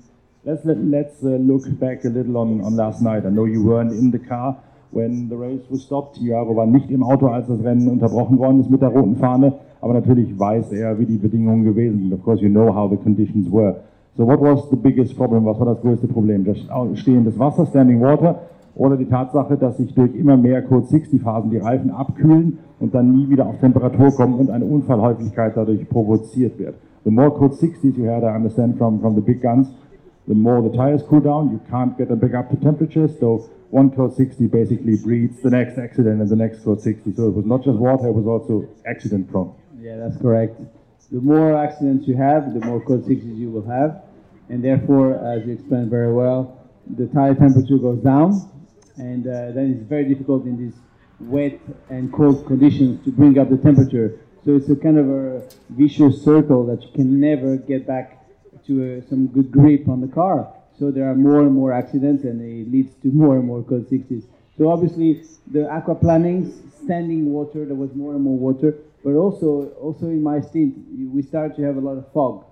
Let's, 0.42 0.64
let, 0.64 0.78
let's 0.82 1.22
uh, 1.22 1.36
look 1.36 1.62
back 1.78 2.04
a 2.04 2.08
little 2.08 2.36
on, 2.36 2.60
on 2.62 2.74
last 2.74 3.02
night. 3.02 3.24
I 3.26 3.30
know 3.30 3.44
you 3.44 3.62
weren't 3.62 3.92
in 3.92 4.10
the 4.10 4.18
car 4.18 4.56
when 4.90 5.28
the 5.28 5.36
race 5.36 5.60
was 5.68 5.82
stopped. 5.82 6.16
Jaro 6.18 6.56
war 6.56 6.66
nicht 6.66 6.90
im 6.90 7.02
Auto, 7.02 7.26
als 7.26 7.46
das 7.46 7.62
Rennen 7.62 7.88
unterbrochen 7.88 8.38
worden 8.38 8.60
ist 8.60 8.70
mit 8.70 8.80
der 8.80 8.88
roten 8.88 9.16
Fahne. 9.16 9.52
Aber 9.82 9.94
natürlich 9.94 10.38
weiß 10.38 10.72
er, 10.72 10.98
wie 10.98 11.06
die 11.06 11.18
Bedingungen 11.18 11.64
gewesen 11.64 12.00
sind. 12.00 12.12
Of 12.14 12.22
course, 12.22 12.42
you 12.42 12.50
know 12.50 12.74
how 12.74 12.90
the 12.90 12.96
conditions 12.96 13.50
were. 13.52 13.76
So 14.16 14.26
what 14.26 14.40
was 14.40 14.68
the 14.70 14.76
biggest 14.76 15.16
problem? 15.16 15.44
Was 15.44 15.58
war 15.58 15.66
das 15.66 15.80
größte 15.80 16.08
Problem? 16.08 16.44
Das 16.44 16.58
stehendes 16.98 17.38
Wasser, 17.38 17.66
standing 17.66 18.00
water, 18.00 18.40
oder 18.74 18.96
die 18.96 19.06
Tatsache, 19.06 19.56
dass 19.56 19.76
sich 19.76 19.94
durch 19.94 20.14
immer 20.14 20.36
mehr 20.36 20.62
Code 20.62 20.86
60 20.86 21.22
Phasen 21.22 21.50
die 21.50 21.58
Reifen 21.58 21.90
abkühlen 21.90 22.58
und 22.78 22.94
dann 22.94 23.12
nie 23.12 23.28
wieder 23.28 23.46
auf 23.46 23.58
Temperatur 23.58 24.10
kommen 24.10 24.34
und 24.34 24.50
eine 24.50 24.64
Unfallhäufigkeit 24.64 25.52
dadurch 25.56 25.88
provoziert 25.88 26.58
wird. 26.58 26.74
The 27.04 27.10
more 27.10 27.30
Code 27.30 27.54
60s 27.54 27.96
you 27.96 28.06
had, 28.06 28.22
I 28.22 28.34
understand 28.34 28.76
from, 28.76 29.00
from 29.00 29.14
the 29.14 29.20
big 29.20 29.40
guns, 29.42 29.68
the 30.26 30.34
more 30.34 30.62
the 30.62 30.76
tires 30.76 31.02
cool 31.08 31.20
down, 31.20 31.50
you 31.50 31.60
can't 31.70 31.96
get 31.96 32.08
them 32.08 32.18
back 32.18 32.34
up 32.34 32.50
to 32.50 32.56
temperatures, 32.56 33.18
so 33.18 33.48
one 33.70 33.90
Code 33.90 34.14
60 34.14 34.46
basically 34.48 34.96
breeds 34.96 35.40
the 35.42 35.50
next 35.50 35.78
accident 35.78 36.20
and 36.20 36.28
the 36.28 36.36
next 36.36 36.64
Code 36.64 36.80
60. 36.80 37.14
So 37.14 37.28
it 37.28 37.34
was 37.34 37.46
not 37.46 37.64
just 37.64 37.78
water, 37.78 38.08
it 38.08 38.14
was 38.14 38.26
also 38.26 38.68
accident 38.86 39.30
prone. 39.30 39.54
Yeah, 39.80 39.96
that's 39.96 40.20
correct. 40.20 40.60
The 41.10 41.20
more 41.20 41.56
accidents 41.56 42.06
you 42.06 42.16
have, 42.16 42.54
the 42.54 42.64
more 42.64 42.80
code 42.80 43.04
60s 43.04 43.36
you 43.36 43.50
will 43.50 43.66
have. 43.66 44.02
And 44.48 44.62
therefore, 44.62 45.14
as 45.26 45.44
you 45.44 45.54
explained 45.54 45.90
very 45.90 46.12
well, 46.12 46.56
the 46.86 47.06
tire 47.06 47.34
temperature 47.34 47.78
goes 47.78 47.98
down. 47.98 48.30
And 49.00 49.26
uh, 49.26 49.52
then 49.52 49.72
it's 49.72 49.88
very 49.88 50.04
difficult 50.04 50.44
in 50.44 50.58
these 50.58 50.76
wet 51.20 51.58
and 51.88 52.12
cold 52.12 52.46
conditions 52.46 53.02
to 53.04 53.10
bring 53.10 53.38
up 53.38 53.48
the 53.48 53.56
temperature. 53.56 54.20
So 54.44 54.56
it's 54.56 54.68
a 54.68 54.76
kind 54.76 54.98
of 54.98 55.08
a 55.08 55.42
vicious 55.70 56.22
circle 56.22 56.66
that 56.66 56.82
you 56.82 56.92
can 56.92 57.18
never 57.18 57.56
get 57.56 57.86
back 57.86 58.06
to 58.66 58.72
uh, 58.98 59.08
some 59.08 59.26
good 59.28 59.50
grip 59.50 59.88
on 59.88 60.02
the 60.02 60.08
car. 60.08 60.52
So 60.78 60.90
there 60.90 61.10
are 61.10 61.14
more 61.14 61.40
and 61.40 61.52
more 61.52 61.72
accidents 61.72 62.24
and 62.24 62.40
it 62.42 62.70
leads 62.70 62.94
to 63.02 63.08
more 63.08 63.36
and 63.36 63.46
more 63.46 63.62
code 63.62 63.88
60s. 63.88 64.24
So 64.58 64.70
obviously 64.70 65.24
the 65.50 65.60
aquaplaning, 65.60 66.52
standing 66.84 67.32
water, 67.32 67.64
there 67.64 67.74
was 67.74 67.94
more 67.94 68.12
and 68.12 68.22
more 68.22 68.36
water, 68.36 68.76
but 69.02 69.14
also 69.14 69.68
also 69.80 70.06
in 70.06 70.22
my 70.22 70.42
stint 70.42 70.76
we 71.14 71.22
started 71.22 71.56
to 71.56 71.62
have 71.62 71.76
a 71.76 71.80
lot 71.80 71.96
of 71.96 72.12
fog. 72.12 72.44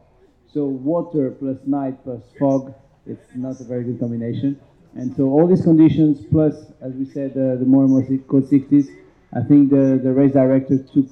So 0.52 0.64
water 0.64 1.31
plus 1.31 1.59
night 1.67 2.02
plus 2.05 2.23
fog, 2.38 2.75
it's 3.07 3.28
not 3.35 3.61
a 3.61 3.64
very 3.64 3.85
good 3.85 4.00
combination. 4.00 4.59
And 4.95 5.14
so 5.16 5.25
all 5.25 5.47
these 5.47 5.62
conditions 5.62 6.25
plus, 6.30 6.54
as 6.80 6.92
we 6.95 7.04
said, 7.04 7.33
uh, 7.33 7.57
the 7.57 7.64
more 7.66 7.85
and 7.85 7.90
more 7.90 8.02
code 8.28 8.50
60s, 8.50 8.88
I 9.35 9.42
think 9.42 9.71
the, 9.71 10.00
the 10.02 10.12
race 10.12 10.33
director 10.33 10.78
took 10.78 11.07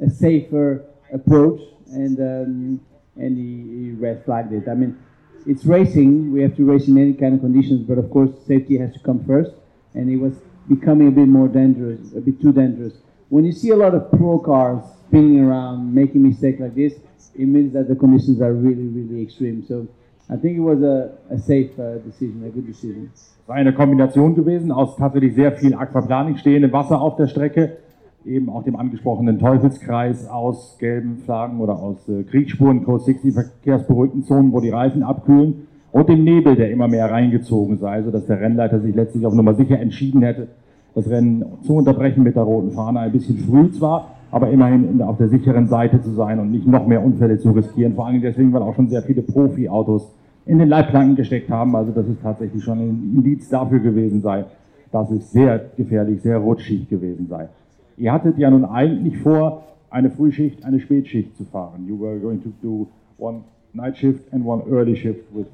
a 0.00 0.08
safer 0.08 0.84
approach 1.12 1.60
and 1.92 2.18
um, 2.18 2.80
and 3.16 3.36
he, 3.36 3.84
he 3.84 3.90
red 3.92 4.24
flagged 4.24 4.52
it. 4.52 4.68
I 4.68 4.74
mean, 4.74 4.98
it's 5.46 5.64
racing. 5.66 6.32
We 6.32 6.42
have 6.42 6.56
to 6.56 6.64
race 6.64 6.88
in 6.88 6.96
any 6.96 7.12
kind 7.12 7.34
of 7.34 7.40
conditions, 7.40 7.86
but 7.86 7.98
of 7.98 8.10
course, 8.10 8.30
safety 8.46 8.78
has 8.78 8.92
to 8.94 9.00
come 9.00 9.24
first. 9.26 9.52
And 9.94 10.10
it 10.10 10.16
was 10.16 10.32
becoming 10.66 11.08
a 11.08 11.10
bit 11.10 11.28
more 11.28 11.48
dangerous, 11.48 12.00
a 12.16 12.20
bit 12.20 12.40
too 12.40 12.52
dangerous. 12.52 12.94
when 13.32 13.46
you 13.46 13.52
see 13.52 13.70
a 13.70 13.76
lot 13.76 13.94
of 13.94 14.10
pro 14.10 14.38
cars 14.38 14.84
spinning 15.06 15.40
around, 15.40 15.94
making 15.94 16.22
mistakes 16.22 16.60
like 16.60 16.74
this, 16.74 16.92
it 17.34 17.46
means 17.46 17.72
that 17.72 17.88
the 17.88 17.96
conditions 17.96 18.42
are 18.42 18.52
really, 18.52 18.84
really 18.84 19.22
extreme. 19.22 19.64
So 19.66 19.88
I 20.32 20.36
think 20.38 20.56
it 20.56 20.62
was 20.62 20.82
a, 20.82 21.10
a 21.30 21.38
safe 21.38 21.78
uh, 21.78 21.98
decision, 21.98 22.42
a 22.46 22.48
good 22.48 22.66
decision. 22.66 23.10
War 23.46 23.56
eine 23.56 23.74
Kombination 23.74 24.34
gewesen 24.34 24.72
aus 24.72 24.96
tatsächlich 24.96 25.34
sehr 25.34 25.52
viel 25.52 25.74
Aquaplaning, 25.74 26.36
stehendem 26.38 26.72
Wasser 26.72 27.02
auf 27.02 27.16
der 27.16 27.26
Strecke, 27.26 27.76
eben 28.24 28.48
auch 28.48 28.62
dem 28.62 28.76
angesprochenen 28.76 29.38
Teufelskreis 29.38 30.26
aus 30.28 30.78
gelben 30.78 31.18
Flaggen 31.18 31.60
oder 31.60 31.78
aus 31.78 32.08
äh, 32.08 32.22
Kriegsspuren, 32.22 32.84
Code 32.84 33.02
60 33.02 33.34
verkehrsberuhigten 33.34 34.24
Zonen, 34.24 34.52
wo 34.52 34.60
die 34.60 34.70
Reifen 34.70 35.02
abkühlen 35.02 35.66
und 35.90 36.08
dem 36.08 36.24
Nebel, 36.24 36.56
der 36.56 36.70
immer 36.70 36.88
mehr 36.88 37.10
reingezogen 37.10 37.76
sei, 37.76 38.02
sodass 38.02 38.24
der 38.24 38.40
Rennleiter 38.40 38.80
sich 38.80 38.94
letztlich 38.94 39.26
auf 39.26 39.34
Nummer 39.34 39.54
sicher 39.54 39.78
entschieden 39.78 40.22
hätte, 40.22 40.48
das 40.94 41.10
Rennen 41.10 41.44
zu 41.62 41.74
unterbrechen 41.74 42.22
mit 42.22 42.36
der 42.36 42.44
roten 42.44 42.70
Fahne. 42.70 43.00
Ein 43.00 43.12
bisschen 43.12 43.36
früh 43.36 43.70
zwar, 43.72 44.12
aber 44.30 44.48
immerhin 44.48 45.02
auf 45.02 45.18
der 45.18 45.28
sicheren 45.28 45.66
Seite 45.66 46.00
zu 46.00 46.12
sein 46.12 46.38
und 46.38 46.50
nicht 46.50 46.66
noch 46.66 46.86
mehr 46.86 47.04
Unfälle 47.04 47.38
zu 47.38 47.50
riskieren. 47.50 47.94
Vor 47.94 48.06
allem 48.06 48.22
deswegen, 48.22 48.52
weil 48.54 48.62
auch 48.62 48.74
schon 48.74 48.88
sehr 48.88 49.02
viele 49.02 49.20
Profi-Autos 49.20 50.10
in 50.46 50.58
den 50.58 50.68
Leitplanken 50.68 51.16
gesteckt 51.16 51.50
haben. 51.50 51.74
Also 51.76 51.92
das 51.92 52.06
ist 52.06 52.22
tatsächlich 52.22 52.62
schon 52.62 52.78
ein 52.78 53.12
Indiz 53.16 53.48
dafür 53.48 53.80
gewesen 53.80 54.20
sei, 54.20 54.44
dass 54.90 55.10
es 55.10 55.32
sehr 55.32 55.60
gefährlich, 55.76 56.22
sehr 56.22 56.38
rutschig 56.38 56.88
gewesen 56.88 57.26
sei. 57.28 57.48
Ihr 57.96 58.12
hattet 58.12 58.38
ja 58.38 58.50
nun 58.50 58.64
eigentlich 58.64 59.18
vor, 59.18 59.64
eine 59.90 60.10
Frühschicht, 60.10 60.64
eine 60.64 60.80
Spätschicht 60.80 61.36
zu 61.36 61.44
fahren. 61.44 61.86
You 61.86 62.00
were 62.00 62.18
going 62.18 62.42
to 62.42 62.50
do 62.62 62.88
one 63.18 63.42
night 63.74 63.96
shift 63.96 64.32
and 64.32 64.44
one 64.44 64.62
early 64.70 64.96
shift 64.96 65.24
with 65.34 65.46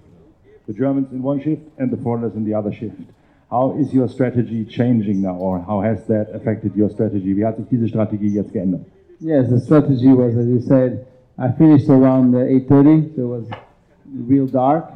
the 0.66 0.73
Germans 0.73 1.12
in 1.12 1.25
one 1.25 1.40
shift 1.40 1.62
and 1.78 1.90
the 1.90 1.97
foreigners 1.97 2.35
in 2.35 2.45
the 2.45 2.54
other 2.54 2.73
shift. 2.73 2.95
How 3.50 3.75
is 3.78 3.92
your 3.92 4.09
strategy 4.09 4.64
changing 4.64 5.23
now, 5.23 5.37
or 5.37 5.59
how 5.59 5.80
has 5.80 6.07
that 6.07 6.35
affected 6.35 6.76
your 6.76 6.90
strategy? 6.90 7.35
Wie 7.35 7.45
hat 7.45 7.57
sich 7.57 7.66
diese 7.71 7.88
Strategie 7.88 8.35
jetzt 8.35 8.52
geändert? 8.52 8.83
Yes, 9.21 9.49
the 9.49 9.59
strategy 9.59 10.12
was, 10.12 10.37
as 10.37 10.47
you 10.47 10.61
said, 10.61 11.07
I 11.38 11.50
finished 11.57 11.88
around 11.88 12.35
uh, 12.35 12.38
8.30, 12.38 13.16
so 13.16 13.23
it 13.23 13.26
was 13.26 13.49
real 14.12 14.47
dark. 14.47 14.91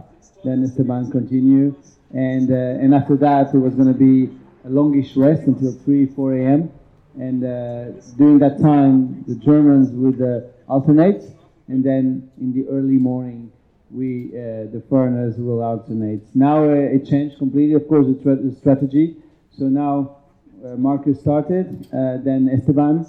Then 0.45 0.65
Esteban 0.65 1.11
continued, 1.11 1.77
and 2.13 2.51
uh, 2.51 2.83
and 2.83 2.95
after 2.95 3.17
that, 3.17 3.55
it 3.55 3.59
was 3.59 3.75
going 3.75 3.93
to 3.93 3.99
be 3.99 4.31
a 4.65 4.69
longish 4.69 5.17
rest 5.17 5.43
until 5.43 5.73
3, 5.73 6.07
4 6.07 6.35
a.m. 6.35 6.71
And 7.19 7.45
uh, 7.45 8.01
during 8.17 8.39
that 8.39 8.59
time, 8.61 9.25
the 9.29 9.35
Germans 9.37 9.91
would 9.91 10.21
uh, 10.21 10.47
alternate, 10.69 11.23
and 11.69 11.85
then 11.85 12.31
in 12.41 12.53
the 12.53 12.69
early 12.69 12.99
morning, 12.99 13.53
we 13.91 14.31
uh, 14.31 14.73
the 14.73 14.83
foreigners 14.89 15.37
will 15.37 15.63
alternate. 15.63 16.23
Now 16.35 16.65
uh, 16.65 16.97
it 16.97 17.07
changed 17.07 17.39
completely, 17.39 17.75
of 17.75 17.87
course, 17.89 18.07
the, 18.07 18.23
tra- 18.23 18.37
the 18.37 18.55
strategy. 18.57 19.17
So 19.57 19.65
now 19.65 20.17
uh, 20.65 20.77
Marcus 20.77 21.21
started, 21.21 21.87
uh, 21.93 22.19
then 22.25 22.49
Esteban, 22.49 23.07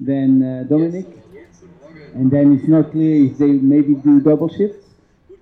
then 0.00 0.42
uh, 0.42 0.68
Dominic, 0.68 1.06
and 2.14 2.30
then 2.30 2.54
it's 2.58 2.68
not 2.68 2.90
clear 2.92 3.26
if 3.26 3.38
they 3.38 3.52
maybe 3.52 3.94
do 3.94 4.20
double 4.20 4.48
shifts, 4.48 4.81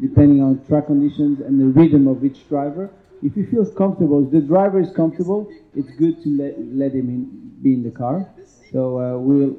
depending 0.00 0.42
on 0.42 0.64
track 0.66 0.86
conditions 0.86 1.40
and 1.40 1.60
the 1.60 1.66
rhythm 1.66 2.06
of 2.06 2.24
each 2.24 2.48
driver. 2.48 2.90
If 3.22 3.34
he 3.34 3.44
feels 3.44 3.72
comfortable, 3.74 4.24
if 4.24 4.30
the 4.30 4.40
driver 4.40 4.80
is 4.80 4.90
comfortable, 4.92 5.50
it's 5.74 5.90
good 5.90 6.22
to 6.22 6.28
let, 6.30 6.54
let 6.58 6.92
him 6.92 7.08
in, 7.08 7.52
be 7.62 7.74
in 7.74 7.82
the 7.82 7.90
car. 7.90 8.26
So 8.72 8.98
uh, 8.98 9.18
we'll 9.18 9.56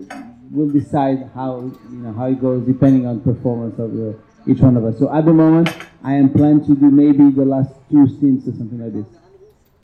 we'll 0.52 0.70
decide 0.70 1.30
how 1.34 1.72
you 1.92 1.98
know 1.98 2.14
how 2.14 2.26
it 2.26 2.42
goes 2.42 2.66
depending 2.66 3.06
on 3.06 3.22
performance 3.22 3.78
of 3.80 3.94
the, 3.94 4.18
each 4.48 4.60
one 4.60 4.78
of 4.78 4.84
us. 4.86 4.98
So 4.98 5.14
at 5.14 5.26
the 5.26 5.34
moment, 5.34 5.70
I 6.04 6.14
am 6.14 6.30
planning 6.30 6.66
to 6.66 6.76
do 6.76 6.90
maybe 6.90 7.30
the 7.30 7.46
last 7.46 7.72
two 7.92 8.08
stints 8.08 8.48
or 8.48 8.54
something 8.54 8.80
like 8.80 8.94
this. 8.94 9.06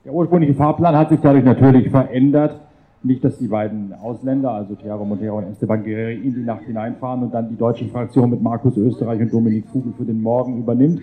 Der 0.06 0.14
ursprüngliche 0.14 0.56
Fahrplan 0.56 0.96
hat 0.96 1.10
sich 1.10 1.20
dadurch 1.20 1.44
natürlich 1.44 1.90
verändert. 1.90 2.67
Nicht, 3.04 3.24
dass 3.24 3.38
die 3.38 3.48
beiden 3.48 3.94
Ausländer, 3.94 4.52
also 4.52 4.74
Thiago 4.74 5.06
Montero 5.06 5.38
und 5.38 5.52
Esteban 5.52 5.84
Guerreri, 5.84 6.16
in 6.16 6.34
die 6.34 6.44
Nacht 6.44 6.64
hineinfahren 6.64 7.24
und 7.24 7.34
dann 7.34 7.48
die 7.48 7.56
deutsche 7.56 7.86
Fraktion 7.86 8.32
mit 8.32 8.42
Markus 8.42 8.76
Österreich 8.76 9.22
und 9.22 9.32
Dominik 9.32 9.68
Vogel 9.68 9.94
für 9.96 10.04
den 10.04 10.22
Morgen 10.22 10.58
übernimmt. 10.58 11.02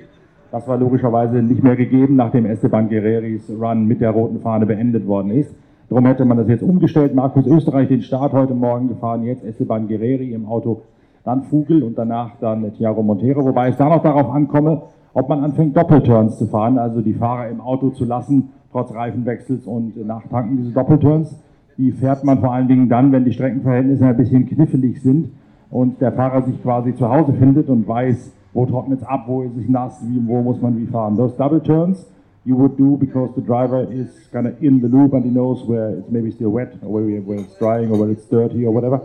Das 0.50 0.66
war 0.66 0.76
logischerweise 0.76 1.36
nicht 1.36 1.62
mehr 1.62 1.76
gegeben, 1.76 2.16
nachdem 2.16 2.46
Esteban 2.46 2.88
Guerreris 2.88 3.48
Run 3.48 3.86
mit 3.86 4.00
der 4.00 4.10
roten 4.10 4.40
Fahne 4.40 4.66
beendet 4.66 5.06
worden 5.06 5.30
ist. 5.30 5.54
Darum 5.88 6.06
hätte 6.06 6.24
man 6.24 6.36
das 6.36 6.48
jetzt 6.48 6.62
umgestellt. 6.62 7.14
Markus 7.14 7.46
Österreich 7.46 7.88
den 7.88 8.02
Start 8.02 8.32
heute 8.32 8.54
Morgen 8.54 8.88
gefahren, 8.88 9.22
jetzt 9.22 9.44
Esteban 9.44 9.86
Guerreri 9.86 10.32
im 10.32 10.46
Auto, 10.46 10.82
dann 11.24 11.44
Vogel 11.44 11.82
und 11.84 11.96
danach 11.96 12.32
dann 12.40 12.72
Thiago 12.74 13.02
Montero. 13.02 13.44
Wobei 13.44 13.68
es 13.68 13.76
da 13.76 13.88
noch 13.88 14.02
darauf 14.02 14.30
ankomme, 14.30 14.82
ob 15.12 15.28
man 15.28 15.44
anfängt 15.44 15.76
Doppelturns 15.76 16.38
zu 16.38 16.46
fahren, 16.46 16.76
also 16.76 17.00
die 17.00 17.14
Fahrer 17.14 17.48
im 17.48 17.60
Auto 17.60 17.90
zu 17.90 18.04
lassen, 18.04 18.50
trotz 18.72 18.92
Reifenwechsels 18.92 19.66
und 19.66 19.96
Nachtanken 20.04 20.56
diese 20.56 20.72
Doppelturns. 20.72 21.38
Die 21.76 21.90
fährt 21.92 22.24
man 22.24 22.38
vor 22.38 22.52
allen 22.52 22.68
Dingen 22.68 22.88
dann, 22.88 23.10
wenn 23.12 23.24
die 23.24 23.32
Streckenverhältnisse 23.32 24.06
ein 24.06 24.16
bisschen 24.16 24.46
knifflig 24.46 25.02
sind 25.02 25.30
und 25.70 26.00
der 26.00 26.12
Fahrer 26.12 26.42
sich 26.42 26.62
quasi 26.62 26.94
zu 26.94 27.08
Hause 27.08 27.32
findet 27.32 27.68
und 27.68 27.86
weiß, 27.86 28.32
wo 28.52 28.64
trocknet 28.66 29.00
es 29.02 29.06
ab, 29.08 29.24
wo 29.26 29.42
ist 29.42 29.56
es 29.56 29.68
nass, 29.68 30.00
wie, 30.06 30.20
wo 30.26 30.42
muss 30.42 30.60
man 30.60 30.78
wie 30.78 30.86
fahren. 30.86 31.16
Those 31.16 31.36
double 31.36 31.60
turns 31.60 32.06
you 32.44 32.54
would 32.56 32.76
do 32.76 32.96
because 32.96 33.34
the 33.34 33.40
driver 33.40 33.90
is 33.90 34.08
kind 34.32 34.46
of 34.46 34.62
in 34.62 34.80
the 34.80 34.88
loop 34.88 35.14
and 35.14 35.24
he 35.24 35.30
knows 35.30 35.64
where 35.64 35.90
it's 35.90 36.08
maybe 36.10 36.30
still 36.30 36.50
wet 36.50 36.74
or 36.82 36.92
where, 36.92 37.20
where 37.22 37.38
it's 37.38 37.54
drying 37.58 37.90
or 37.90 37.98
where 37.98 38.10
it's 38.10 38.24
dirty 38.26 38.64
or 38.64 38.70
whatever. 38.70 39.00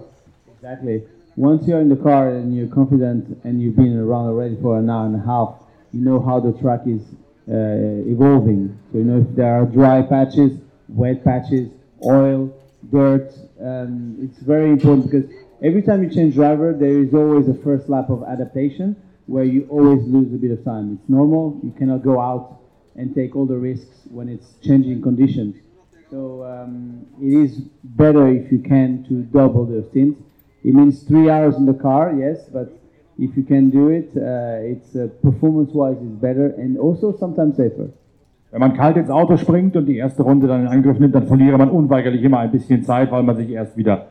Exactly. 0.56 1.04
Once 1.36 1.66
you're 1.68 1.80
in 1.80 1.90
the 1.90 1.96
car 1.96 2.36
and 2.36 2.56
you're 2.56 2.68
confident 2.68 3.40
and 3.46 3.62
you've 3.62 3.78
been 3.78 3.98
around 3.98 4.28
already 4.28 4.58
for 4.62 4.78
an 4.78 4.90
hour 4.90 5.06
and 5.06 5.16
a 5.16 5.26
half, 5.26 5.56
you 5.94 6.02
know 6.02 6.20
how 6.20 6.40
the 6.40 6.52
track 6.60 6.82
is 6.86 7.02
uh, 7.48 8.12
evolving. 8.12 8.78
So 8.92 8.98
you 8.98 9.06
know 9.06 9.22
if 9.22 9.36
there 9.36 9.62
are 9.62 9.66
dry 9.66 10.02
patches, 10.02 10.60
wet 10.90 11.24
patches, 11.24 11.70
oil, 12.04 12.54
dirt. 12.92 13.32
It's 14.22 14.40
very 14.40 14.70
important 14.70 15.12
because 15.12 15.30
every 15.62 15.82
time 15.82 16.04
you 16.04 16.10
change 16.10 16.36
driver, 16.36 16.74
there 16.74 17.00
is 17.04 17.14
always 17.14 17.48
a 17.48 17.54
first 17.54 17.90
lap 17.90 18.10
of 18.10 18.24
adaptation 18.24 18.96
where 19.28 19.44
you 19.44 19.68
always 19.70 20.08
lose 20.08 20.34
a 20.34 20.38
bit 20.38 20.52
of 20.52 20.64
time. 20.64 20.98
It's 21.00 21.10
normal. 21.10 21.60
You 21.64 21.72
cannot 21.78 22.04
go 22.04 22.20
out 22.20 22.60
and 22.96 23.14
take 23.14 23.36
all 23.36 23.46
the 23.46 23.58
risks 23.58 24.02
when 24.10 24.28
it's 24.28 24.56
changing 24.64 25.02
conditions. 25.02 25.56
So 26.10 26.44
um, 26.44 27.06
it 27.22 27.32
is 27.32 27.60
better 27.84 28.28
if 28.28 28.52
you 28.52 28.60
can 28.60 29.06
to 29.10 29.22
double 29.22 29.66
the 29.66 29.88
stint. 29.90 30.18
It 30.64 30.74
means 30.74 31.04
three 31.04 31.30
hours 31.30 31.56
in 31.56 31.66
the 31.66 31.74
car, 31.74 32.14
yes, 32.18 32.50
but 32.52 32.74
if 33.20 33.38
you 33.38 33.44
can 33.44 33.70
do 33.70 33.90
it, 33.90 34.10
uh, 34.18 34.60
it's 34.74 34.96
uh, 34.96 35.08
performance-wise 35.22 35.98
is 35.98 36.14
better 36.20 36.48
and 36.48 36.78
also 36.78 37.16
sometimes 37.18 37.58
safer. 37.58 37.92
Wenn 38.52 38.62
man 38.62 38.74
kalt 38.74 38.98
ins 38.98 39.10
Auto 39.12 39.38
springt 39.38 39.76
und 39.76 39.86
die 39.86 39.98
erste 39.98 40.24
Runde 40.24 40.48
dann 40.48 40.62
in 40.62 40.68
Angriff 40.68 40.98
nimmt, 41.00 41.14
dann 41.14 41.28
verliere 41.28 41.58
man 41.58 41.70
unweigerlich 41.70 42.24
immer 42.24 42.40
ein 42.40 42.52
bisschen 42.52 42.84
Zeit, 42.84 43.12
weil 43.12 43.22
man 43.24 43.36
sich 43.38 43.50
erst 43.52 43.78
wieder 43.78 44.08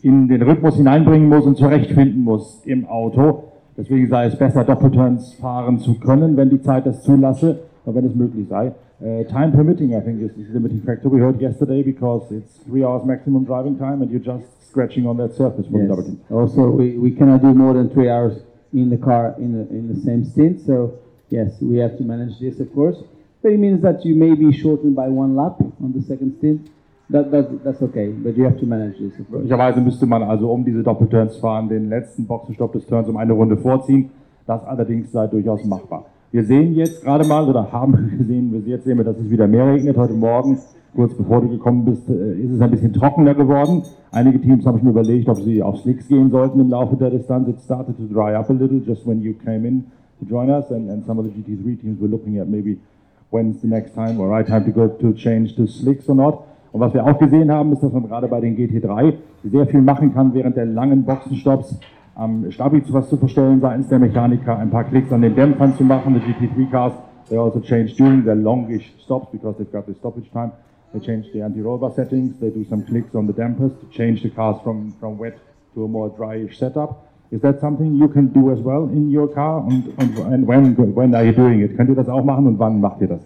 in 0.00 0.28
den 0.28 0.42
Rhythmus 0.42 0.76
hineinbringen 0.76 1.28
muss 1.28 1.44
und 1.46 1.56
zurechtfinden 1.56 2.22
muss 2.22 2.62
im 2.64 2.86
Auto. 2.86 3.44
Deswegen 3.76 4.06
sei 4.08 4.26
es 4.26 4.36
besser, 4.36 4.64
Doppelturns 4.64 5.34
fahren 5.34 5.78
zu 5.80 5.94
können, 5.98 6.36
wenn 6.36 6.48
die 6.48 6.62
Zeit 6.62 6.86
das 6.86 7.02
zulasse, 7.02 7.58
oder 7.84 7.96
wenn 7.96 8.06
es 8.06 8.14
möglich 8.14 8.48
sei. 8.48 8.72
Uh, 9.00 9.24
time 9.24 9.50
permitting, 9.50 9.90
I 9.92 10.00
think, 10.00 10.22
is 10.22 10.30
the 10.36 10.52
limiting 10.52 10.80
factor. 10.82 11.10
We 11.10 11.20
heard 11.20 11.40
yesterday 11.40 11.82
because 11.82 12.30
it's 12.30 12.58
three 12.64 12.84
hours 12.84 13.04
maximum 13.04 13.44
driving 13.44 13.76
time 13.76 14.00
and 14.00 14.10
you're 14.10 14.24
just 14.24 14.44
scratching 14.70 15.06
on 15.06 15.16
that 15.18 15.34
surface 15.34 15.66
for 15.66 15.78
Yes. 15.80 15.88
the 15.88 15.96
double. 15.96 16.16
Also, 16.30 16.70
we, 16.70 16.96
we 16.96 17.10
cannot 17.10 17.42
do 17.42 17.52
more 17.52 17.74
than 17.74 17.90
three 17.90 18.08
hours 18.08 18.34
in 18.72 18.88
the 18.90 18.96
car 18.96 19.34
in 19.38 19.52
the, 19.52 19.68
in 19.76 19.88
the 19.92 20.00
same 20.00 20.24
stint. 20.24 20.60
So, 20.64 20.92
yes, 21.28 21.60
we 21.60 21.78
have 21.78 21.98
to 21.98 22.04
manage 22.04 22.38
this, 22.38 22.60
of 22.60 22.72
course. 22.72 22.96
But 23.44 23.52
it 23.52 23.58
means 23.58 23.82
that 23.82 24.02
you 24.06 24.16
may 24.16 24.34
be 24.34 24.50
shortened 24.54 24.96
by 24.96 25.06
one 25.08 25.36
lap 25.36 25.60
on 25.60 25.92
the 25.92 26.00
second 26.00 26.38
stint. 26.38 26.70
That, 27.10 27.30
that, 27.30 27.62
that's 27.62 27.82
okay, 27.82 28.08
but 28.08 28.34
you 28.38 28.44
have 28.44 28.58
to 28.58 28.64
manage 28.64 28.96
this. 28.96 29.12
Möglicherweise 29.28 29.82
müsste 29.82 30.06
man 30.06 30.22
also, 30.22 30.50
um 30.50 30.64
diese 30.64 30.82
Doppelturns 30.82 31.36
fahren, 31.36 31.68
den 31.68 31.90
letzten 31.90 32.24
Boxenstopp 32.24 32.72
des 32.72 32.86
Turns 32.86 33.06
um 33.06 33.18
eine 33.18 33.34
Runde 33.34 33.58
vorziehen. 33.58 34.08
Das 34.46 34.64
allerdings 34.64 35.12
sei 35.12 35.26
durchaus 35.26 35.62
machbar. 35.66 36.06
Wir 36.32 36.42
sehen 36.42 36.74
jetzt 36.74 37.04
gerade 37.04 37.28
mal, 37.28 37.46
oder 37.46 37.70
haben 37.70 38.16
gesehen, 38.18 38.50
wir 38.50 38.60
jetzt 38.60 38.84
sehen 38.84 38.96
dass 39.04 39.18
es 39.18 39.28
wieder 39.28 39.46
mehr 39.46 39.74
regnet. 39.74 39.98
Heute 39.98 40.14
Morgen, 40.14 40.58
kurz 40.96 41.12
bevor 41.12 41.42
du 41.42 41.50
gekommen 41.50 41.84
bist, 41.84 42.08
äh, 42.08 42.40
ist 42.40 42.50
es 42.50 42.60
ein 42.62 42.70
bisschen 42.70 42.94
trockener 42.94 43.34
geworden. 43.34 43.82
Einige 44.10 44.40
Teams 44.40 44.64
haben 44.64 44.78
schon 44.78 44.88
überlegt, 44.88 45.28
ob 45.28 45.36
sie 45.42 45.62
auf 45.62 45.80
Slicks 45.80 46.08
gehen 46.08 46.30
sollten 46.30 46.60
im 46.60 46.70
Laufe 46.70 46.96
der 46.96 47.10
Distanz. 47.10 47.46
It 47.48 47.60
started 47.60 47.94
to 47.98 48.04
dry 48.04 48.34
up 48.34 48.48
a 48.48 48.54
little 48.54 48.80
just 48.86 49.06
when 49.06 49.20
you 49.20 49.34
came 49.34 49.68
in 49.68 49.84
to 50.20 50.24
join 50.24 50.48
us, 50.48 50.70
and, 50.70 50.88
and 50.88 51.04
some 51.04 51.20
of 51.20 51.26
the 51.26 51.30
GT3 51.30 51.78
teams 51.78 52.00
were 52.00 52.08
looking 52.08 52.38
at 52.38 52.48
maybe 52.48 52.78
when's 53.34 53.60
the 53.60 53.66
next 53.66 53.94
time 53.94 54.20
or 54.20 54.28
right 54.28 54.46
time 54.46 54.64
to 54.64 54.70
go 54.70 54.86
to 54.86 55.12
change 55.12 55.56
to 55.56 55.66
slicks 55.66 56.08
or 56.08 56.14
not. 56.14 56.44
Und 56.72 56.80
was 56.80 56.94
wir 56.94 57.04
auch 57.04 57.18
gesehen 57.18 57.50
haben, 57.50 57.72
ist, 57.72 57.82
dass 57.82 57.92
man 57.92 58.06
gerade 58.08 58.28
bei 58.28 58.40
den 58.40 58.56
GT3 58.56 59.14
sehr 59.44 59.66
viel 59.66 59.82
machen 59.82 60.14
kann 60.14 60.32
während 60.34 60.56
der 60.56 60.66
langen 60.66 61.04
Boxenstopps. 61.04 61.78
Am 62.14 62.50
Stabi 62.50 62.82
zu 62.84 62.92
was 62.92 63.08
zu 63.08 63.16
verstellen 63.16 63.60
seitens 63.60 63.88
der 63.88 63.98
Mechaniker, 63.98 64.56
ein 64.56 64.70
paar 64.70 64.84
Klicks 64.84 65.12
an 65.12 65.22
den 65.22 65.34
Dämpfern 65.34 65.74
zu 65.74 65.82
machen. 65.82 66.14
The 66.14 66.46
GT3 66.46 66.70
cars, 66.70 66.92
they 67.28 67.38
also 67.38 67.60
change 67.60 67.96
during 67.96 68.24
their 68.24 68.36
longish 68.36 68.94
stops 69.00 69.28
because 69.32 69.58
they've 69.58 69.72
got 69.72 69.86
the 69.86 69.94
stoppage 69.94 70.30
time. 70.32 70.52
They 70.92 71.00
change 71.00 71.26
the 71.32 71.42
anti-roll 71.42 71.78
bar 71.78 71.90
settings. 71.90 72.38
They 72.38 72.50
do 72.50 72.64
some 72.70 72.84
clicks 72.86 73.14
on 73.16 73.26
the 73.26 73.32
dampers 73.32 73.72
to 73.80 73.86
change 73.90 74.22
the 74.22 74.30
cars 74.30 74.56
from, 74.62 74.94
from 75.00 75.18
wet 75.18 75.36
to 75.74 75.84
a 75.84 75.88
more 75.88 76.08
dryish 76.10 76.56
setup. 76.56 77.13
Is 77.34 77.40
that 77.40 77.60
something 77.60 77.96
you 77.96 78.08
can 78.08 78.28
do 78.28 78.52
as 78.52 78.60
well 78.60 78.88
in 78.92 79.10
your 79.10 79.28
car? 79.28 79.60
Und, 79.66 79.92
und 79.98 80.18
and 80.32 80.46
when, 80.46 80.74
when 80.94 81.14
are 81.14 81.24
you 81.24 81.32
doing 81.32 81.60
it? 81.60 81.76
Könnt 81.76 81.88
ihr 81.88 81.96
das 81.96 82.08
auch 82.08 82.24
machen 82.24 82.46
und 82.46 82.58
wann 82.58 82.80
macht 82.80 83.00
ihr 83.00 83.08
das? 83.08 83.20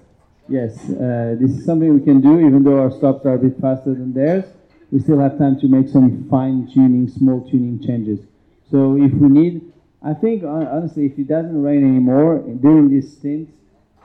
Yes, 0.48 0.72
uh, 0.88 1.36
this 1.38 1.50
is 1.50 1.64
something 1.66 1.94
we 1.94 2.00
can 2.00 2.22
do, 2.22 2.40
even 2.40 2.64
though 2.64 2.78
our 2.78 2.90
stops 2.90 3.26
are 3.26 3.34
a 3.34 3.38
bit 3.38 3.58
faster 3.60 3.92
than 3.92 4.14
theirs. 4.14 4.44
we 4.90 5.00
still 5.00 5.18
have 5.18 5.38
time 5.38 5.58
to 5.60 5.68
make 5.68 5.88
some 5.88 6.28
fine 6.30 6.68
tuning, 6.72 7.08
small 7.08 7.46
tuning 7.50 7.82
changes. 7.84 8.20
So 8.70 8.96
if 8.96 9.12
we 9.12 9.28
need, 9.28 9.72
I 10.02 10.14
think 10.14 10.44
honestly, 10.44 11.06
if 11.06 11.18
it 11.18 11.28
doesn't 11.28 11.62
rain 11.62 11.84
anymore 11.84 12.38
during 12.60 12.88
this 12.88 13.16
stint, 13.16 13.50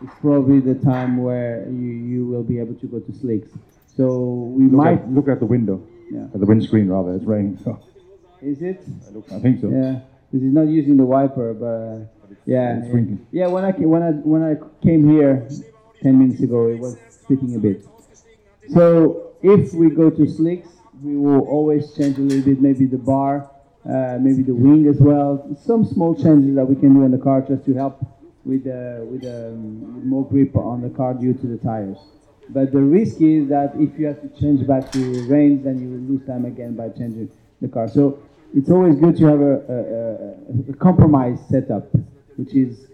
it's 0.01 0.13
probably 0.19 0.59
the 0.59 0.75
time 0.75 1.23
where 1.23 1.65
you, 1.69 1.91
you 1.91 2.25
will 2.25 2.43
be 2.43 2.59
able 2.59 2.75
to 2.75 2.87
go 2.87 2.99
to 2.99 3.13
slicks. 3.13 3.49
So 3.95 4.51
we 4.57 4.65
Look 4.65 4.73
might, 4.73 4.99
at, 4.99 5.11
look 5.11 5.27
at 5.27 5.39
the 5.39 5.45
window, 5.45 5.81
yeah. 6.11 6.25
at 6.33 6.39
the 6.39 6.45
windscreen 6.45 6.89
rather. 6.89 7.13
It's 7.15 7.25
raining, 7.25 7.59
so 7.63 7.79
Is 8.43 8.61
it? 8.61 8.83
I, 9.07 9.11
look, 9.11 9.31
I 9.31 9.39
think 9.39 9.61
so. 9.61 9.69
Yeah, 9.69 10.01
because 10.29 10.43
he's 10.43 10.53
not 10.53 10.67
using 10.67 10.97
the 10.97 11.05
wiper, 11.05 11.53
but 11.53 12.11
yeah, 12.45 12.83
yeah. 13.31 13.47
When 13.47 13.63
I 13.63 13.71
when 13.71 14.03
I 14.03 14.11
when 14.11 14.43
I 14.43 14.55
came 14.85 15.09
here 15.09 15.47
ten 16.01 16.19
minutes 16.19 16.41
ago, 16.41 16.67
it 16.67 16.77
was 16.77 16.97
spitting 17.09 17.55
a 17.55 17.59
bit. 17.59 17.87
So 18.73 19.35
if 19.41 19.73
we 19.73 19.89
go 19.89 20.09
to 20.09 20.27
slicks, 20.27 20.67
we 21.01 21.15
will 21.15 21.47
always 21.47 21.93
change 21.93 22.17
a 22.17 22.21
little 22.21 22.43
bit, 22.43 22.61
maybe 22.61 22.85
the 22.85 22.97
bar, 22.97 23.49
uh, 23.85 24.17
maybe 24.19 24.41
the 24.43 24.53
wing 24.53 24.87
as 24.87 24.99
well. 24.99 25.47
Some 25.63 25.85
small 25.85 26.13
changes 26.13 26.55
that 26.55 26.65
we 26.65 26.75
can 26.75 26.93
do 26.93 27.03
in 27.03 27.11
the 27.11 27.17
car 27.17 27.41
just 27.41 27.63
to 27.65 27.73
help 27.73 28.05
with 28.43 28.67
uh, 28.67 29.05
with, 29.05 29.23
um, 29.23 30.05
more 30.05 30.27
grip 30.27 30.53
on 30.57 30.81
the 30.81 30.89
car 30.89 31.13
due 31.13 31.33
to 31.33 31.47
the 31.47 31.57
tires. 31.57 31.97
But 32.49 32.73
the 32.73 32.81
risk 32.81 33.21
is 33.21 33.47
that 33.47 33.71
if 33.75 33.97
you 33.97 34.07
have 34.07 34.21
to 34.21 34.27
change 34.37 34.67
back 34.67 34.91
to 34.91 35.27
range, 35.27 35.63
then 35.63 35.79
you 35.79 35.87
will 35.87 36.17
lose 36.17 36.27
time 36.27 36.43
again 36.43 36.75
by 36.75 36.89
changing 36.89 37.31
the 37.61 37.69
car. 37.69 37.87
So 37.87 38.19
it's 38.53 38.69
always 38.69 38.95
good 38.95 39.17
to 39.17 39.25
have 39.25 39.41
a, 39.41 39.55
a, 39.75 40.71
a, 40.71 40.75
compromise 40.75 41.39
setup, 41.49 41.91
which 42.35 42.53
is 42.53 42.87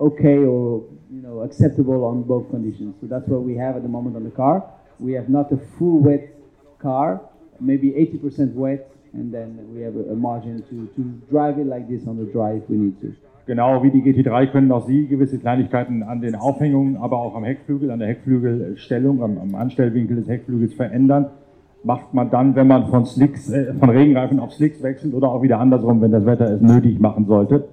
okay 0.00 0.38
or 0.38 0.84
you 1.10 1.22
know 1.22 1.40
acceptable 1.40 2.04
on 2.04 2.22
both 2.22 2.50
conditions. 2.50 2.96
So 3.00 3.06
that's 3.06 3.28
what 3.28 3.42
we 3.42 3.56
have 3.56 3.76
at 3.76 3.82
the 3.82 3.88
moment 3.88 4.16
on 4.16 4.24
the 4.24 4.30
car. 4.30 4.64
We 4.98 5.12
have 5.12 5.28
not 5.28 5.52
a 5.52 5.58
full 5.78 6.00
wet 6.00 6.34
car, 6.80 7.20
maybe 7.60 7.90
80% 7.92 8.54
wet, 8.54 8.90
and 9.12 9.32
then 9.32 9.72
we 9.74 9.82
have 9.82 9.96
a, 9.96 10.12
a 10.12 10.16
margin 10.16 10.62
to, 10.70 10.76
to 10.96 11.02
drive 11.30 11.58
it 11.58 11.66
like 11.66 11.88
this 11.88 12.06
on 12.06 12.16
the 12.16 12.30
dry 12.32 12.52
if 12.54 12.68
we 12.68 12.76
need 12.76 13.00
to. 13.00 13.14
Genau 13.46 13.82
wie 13.82 13.90
die 13.90 14.00
GT3 14.00 14.46
können 14.46 14.72
auch 14.72 14.86
Sie 14.86 15.06
gewisse 15.06 15.38
Kleinigkeiten 15.38 16.02
an 16.02 16.22
den 16.22 16.34
Aufhängungen, 16.34 16.96
aber 16.96 17.18
auch 17.18 17.36
am 17.36 17.44
Heckflügel, 17.44 17.90
an 17.90 17.98
der 17.98 18.08
Heckflügelstellung, 18.08 19.22
am, 19.22 19.36
am 19.36 19.54
Anstellwinkel 19.54 20.16
des 20.16 20.28
Heckflügels 20.28 20.72
verändern. 20.72 21.26
Macht 21.84 22.14
man 22.14 22.30
dann, 22.30 22.56
wenn 22.56 22.66
man 22.66 22.86
von 22.86 23.04
Slicks, 23.04 23.50
äh, 23.50 23.74
von 23.74 23.90
Regenreifen 23.90 24.40
auf 24.40 24.52
Slicks 24.52 24.82
wechselt 24.82 25.12
oder 25.14 25.28
auch 25.28 25.42
wieder 25.42 25.60
andersrum, 25.60 26.00
wenn 26.00 26.10
das 26.12 26.24
Wetter 26.24 26.50
es 26.50 26.60
nötig 26.62 26.98
machen 26.98 27.26
sollte. 27.26 27.64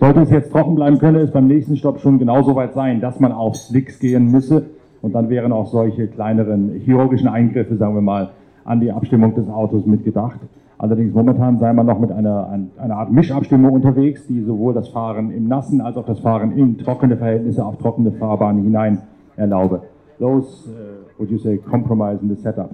Sollte 0.00 0.20
es 0.20 0.30
jetzt 0.30 0.50
trocken 0.50 0.74
bleiben, 0.74 0.98
könne 0.98 1.20
es 1.20 1.30
beim 1.30 1.46
nächsten 1.46 1.76
Stopp 1.76 2.00
schon 2.00 2.18
genauso 2.18 2.56
weit 2.56 2.72
sein, 2.74 3.00
dass 3.00 3.20
man 3.20 3.32
auf 3.32 3.54
Slicks 3.56 3.98
gehen 4.00 4.30
müsse. 4.32 4.66
Und 5.02 5.14
dann 5.14 5.30
wären 5.30 5.52
auch 5.52 5.66
solche 5.66 6.08
kleineren 6.08 6.72
chirurgischen 6.84 7.28
Eingriffe, 7.28 7.76
sagen 7.76 7.94
wir 7.94 8.02
mal, 8.02 8.30
an 8.64 8.80
die 8.80 8.90
Abstimmung 8.92 9.34
des 9.34 9.48
Autos 9.48 9.86
mitgedacht. 9.86 10.40
Allerdings 10.78 11.14
momentan 11.14 11.58
sei 11.58 11.72
man 11.72 11.86
noch 11.86 11.98
mit 12.00 12.10
einer, 12.10 12.48
ein- 12.48 12.70
einer 12.78 12.96
Art 12.96 13.12
Mischabstimmung 13.12 13.72
unterwegs, 13.72 14.26
die 14.26 14.40
sowohl 14.42 14.74
das 14.74 14.88
Fahren 14.88 15.30
im 15.30 15.46
Nassen 15.46 15.80
als 15.80 15.96
auch 15.96 16.06
das 16.06 16.20
Fahren 16.20 16.52
in 16.56 16.76
trockene 16.78 17.16
Verhältnisse 17.16 17.64
auf 17.64 17.76
trockene 17.76 18.12
Fahrbahnen 18.12 18.64
hinein 18.64 18.98
erlaube. 19.36 19.82
Those, 20.18 20.68
uh, 20.68 21.18
would 21.18 21.30
you 21.30 21.38
say, 21.38 21.56
compromise 21.58 22.18
in 22.22 22.28
the 22.28 22.34
setup. 22.34 22.70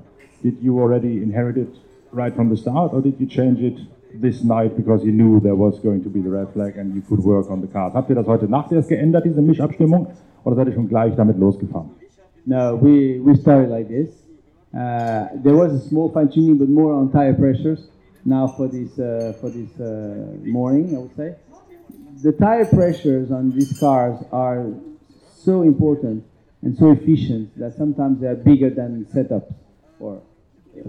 Did 0.47 0.63
you 0.63 0.79
already 0.79 1.15
inherit 1.27 1.57
it 1.57 1.75
right 2.13 2.33
from 2.33 2.51
the 2.51 2.57
start, 2.57 2.93
or 2.95 3.01
did 3.01 3.19
you 3.19 3.27
change 3.27 3.59
it 3.61 3.79
this 4.15 4.45
night 4.45 4.77
because 4.77 5.05
you 5.05 5.11
knew 5.11 5.41
there 5.41 5.57
was 5.57 5.81
going 5.81 6.05
to 6.05 6.09
be 6.09 6.21
the 6.21 6.31
red 6.31 6.53
flag 6.53 6.77
and 6.77 6.95
you 6.95 7.03
could 7.09 7.19
work 7.19 7.51
on 7.51 7.61
the 7.63 7.67
cars? 7.67 7.93
Habt 7.95 8.11
ihr 8.11 8.15
das 8.15 8.29
heute 8.29 8.47
Nacht 8.47 8.71
erst 8.71 8.89
geändert, 8.89 9.25
diese 9.25 9.43
Mischabstimmung, 9.43 10.07
oder 10.45 10.55
seid 10.55 10.69
ihr 10.69 10.75
schon 10.75 10.89
gleich 10.89 11.17
damit 11.17 11.37
losgefahren? 11.37 11.91
No, 12.45 12.79
we, 12.81 13.21
we 13.25 13.35
started 13.35 13.71
like 13.71 13.89
this. 13.89 14.09
Uh, 14.73 15.27
there 15.43 15.57
was 15.57 15.73
a 15.73 15.81
small 15.89 16.13
fine 16.13 16.29
tuning, 16.29 16.59
but 16.59 16.69
more 16.69 16.95
on 16.95 17.11
tire 17.11 17.35
pressures. 17.35 17.89
Now 18.25 18.47
for 18.47 18.69
this 18.69 18.97
uh, 19.01 19.33
for 19.41 19.51
this 19.51 19.81
uh, 19.81 20.47
morning, 20.47 20.95
I 20.95 20.99
would 21.01 21.17
say, 21.17 21.35
the 22.23 22.31
tire 22.31 22.67
pressures 22.67 23.33
on 23.33 23.51
these 23.51 23.77
cars 23.81 24.23
are 24.31 24.65
so 25.45 25.63
important 25.63 26.23
and 26.63 26.79
so 26.79 26.93
efficient 26.93 27.59
that 27.59 27.75
sometimes 27.75 28.21
they 28.21 28.29
are 28.29 28.37
bigger 28.37 28.71
than 28.71 29.07
setups 29.13 29.53
or 29.99 30.23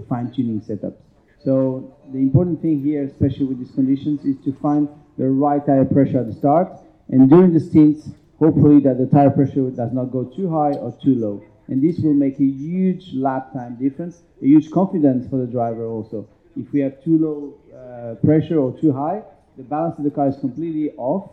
fine 0.08 0.32
tuning 0.32 0.60
setups. 0.60 0.96
So 1.44 1.96
the 2.12 2.18
important 2.18 2.60
thing 2.60 2.82
here, 2.82 3.04
especially 3.04 3.46
with 3.46 3.58
these 3.58 3.74
conditions, 3.74 4.24
is 4.24 4.36
to 4.44 4.52
find 4.52 4.88
the 5.16 5.28
right 5.28 5.64
tire 5.64 5.84
pressure 5.84 6.20
at 6.20 6.26
the 6.26 6.32
start, 6.32 6.72
and 7.08 7.28
during 7.30 7.52
the 7.52 7.60
stints, 7.60 8.10
hopefully 8.38 8.80
that 8.80 8.98
the 8.98 9.06
tire 9.06 9.30
pressure 9.30 9.70
does 9.70 9.92
not 9.92 10.06
go 10.06 10.24
too 10.24 10.50
high 10.50 10.72
or 10.72 10.96
too 11.02 11.14
low. 11.14 11.42
And 11.68 11.82
this 11.82 11.98
will 11.98 12.14
make 12.14 12.40
a 12.40 12.44
huge 12.44 13.12
lap 13.14 13.52
time 13.52 13.76
difference, 13.76 14.22
a 14.42 14.46
huge 14.46 14.70
confidence 14.70 15.28
for 15.28 15.36
the 15.36 15.46
driver 15.46 15.86
also. 15.86 16.26
If 16.56 16.72
we 16.72 16.80
have 16.80 17.02
too 17.04 17.18
low 17.18 17.54
uh, 17.76 18.14
pressure 18.24 18.58
or 18.58 18.72
too 18.78 18.92
high, 18.92 19.22
the 19.56 19.62
balance 19.64 19.98
of 19.98 20.04
the 20.04 20.10
car 20.10 20.28
is 20.28 20.36
completely 20.36 20.92
off, 20.96 21.30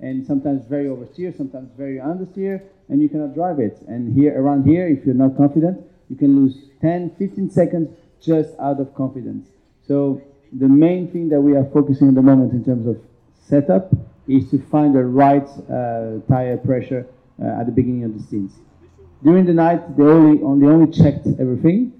and 0.00 0.26
sometimes 0.26 0.64
very 0.66 0.86
oversteer, 0.86 1.36
sometimes 1.36 1.70
very 1.76 1.96
understeer, 1.96 2.62
and 2.88 3.00
you 3.02 3.08
cannot 3.08 3.34
drive 3.34 3.58
it. 3.60 3.80
And 3.88 4.14
here, 4.16 4.40
around 4.40 4.66
here, 4.66 4.86
if 4.88 5.04
you're 5.04 5.14
not 5.14 5.36
confident, 5.36 5.84
you 6.08 6.16
can 6.16 6.36
lose 6.36 6.56
10, 6.80 7.16
15 7.18 7.50
seconds 7.50 7.88
just 8.20 8.50
out 8.58 8.80
of 8.80 8.94
confidence. 8.94 9.48
So 9.86 10.22
the 10.52 10.68
main 10.68 11.10
thing 11.10 11.28
that 11.28 11.40
we 11.40 11.56
are 11.56 11.64
focusing 11.72 12.08
at 12.08 12.14
the 12.14 12.22
moment 12.22 12.52
in 12.52 12.64
terms 12.64 12.86
of 12.86 13.00
setup 13.40 13.92
is 14.26 14.50
to 14.50 14.58
find 14.70 14.94
the 14.94 15.04
right 15.04 15.48
uh, 15.70 16.20
tire 16.28 16.56
pressure 16.58 17.06
uh, 17.42 17.60
at 17.60 17.66
the 17.66 17.72
beginning 17.72 18.04
of 18.04 18.16
the 18.16 18.22
stints. 18.22 18.54
During 19.22 19.46
the 19.46 19.54
night, 19.54 19.96
they 19.96 20.04
only, 20.04 20.42
only 20.42 20.92
checked 20.92 21.26
everything. 21.38 21.92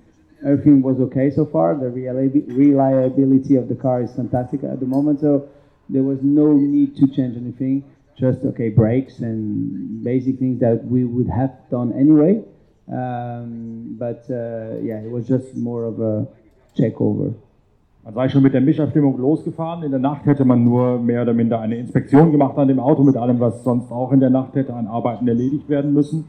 Everything 0.45 0.83
was 0.83 1.01
okay 1.01 1.31
so 1.31 1.47
far. 1.47 1.75
The 1.75 1.89
reliability 1.91 3.57
of 3.57 3.69
the 3.69 3.75
car 3.75 4.03
is 4.03 4.13
fantastic 4.15 4.63
at 4.63 4.79
the 4.79 4.87
moment, 4.87 5.21
so 5.21 5.49
there 5.89 6.05
was 6.05 6.21
no 6.23 6.53
need 6.53 6.97
to 6.97 7.09
change 7.09 7.37
anything. 7.37 7.83
Just 8.17 8.45
okay, 8.45 8.69
brakes 8.69 9.19
and 9.19 10.05
basic 10.05 10.39
things 10.39 10.61
that 10.61 10.85
we 10.85 11.05
would 11.05 11.29
have 11.29 11.55
done 11.71 11.93
anyway. 11.93 12.43
Um, 12.91 13.97
but 13.99 14.25
uh, 14.31 14.81
yeah, 14.83 15.05
it 15.05 15.11
was 15.11 15.29
just 15.29 15.55
more 15.55 15.85
of 15.85 16.01
a 16.01 16.27
check 16.75 16.99
over. 17.01 17.35
Man 18.03 18.15
sei 18.15 18.29
schon 18.31 18.43
mit 18.43 18.55
der 18.55 18.63
Mischabstimmung 18.63 19.19
losgefahren. 19.19 19.83
In 19.83 19.91
der 19.91 20.01
Nacht 20.01 20.25
hätte 20.25 20.47
man 20.47 20.65
nur 20.65 20.99
mehr 20.99 21.21
oder 21.21 21.35
minder 21.35 21.61
eine 21.61 21.77
Inspektion 21.77 22.33
gemacht 22.33 22.57
an 22.57 22.69
dem 22.69 22.81
Auto 22.81 23.03
mit 23.03 23.19
allem, 23.19 23.41
was 23.41 23.63
sonst 23.63 23.93
auch 23.93 24.11
in 24.13 24.21
der 24.21 24.31
Nacht 24.31 24.55
hätte 24.55 24.73
an 24.73 24.87
Arbeiten 24.87 25.29
erledigt 25.29 25.69
werden 25.69 25.93
müssen. 25.93 26.25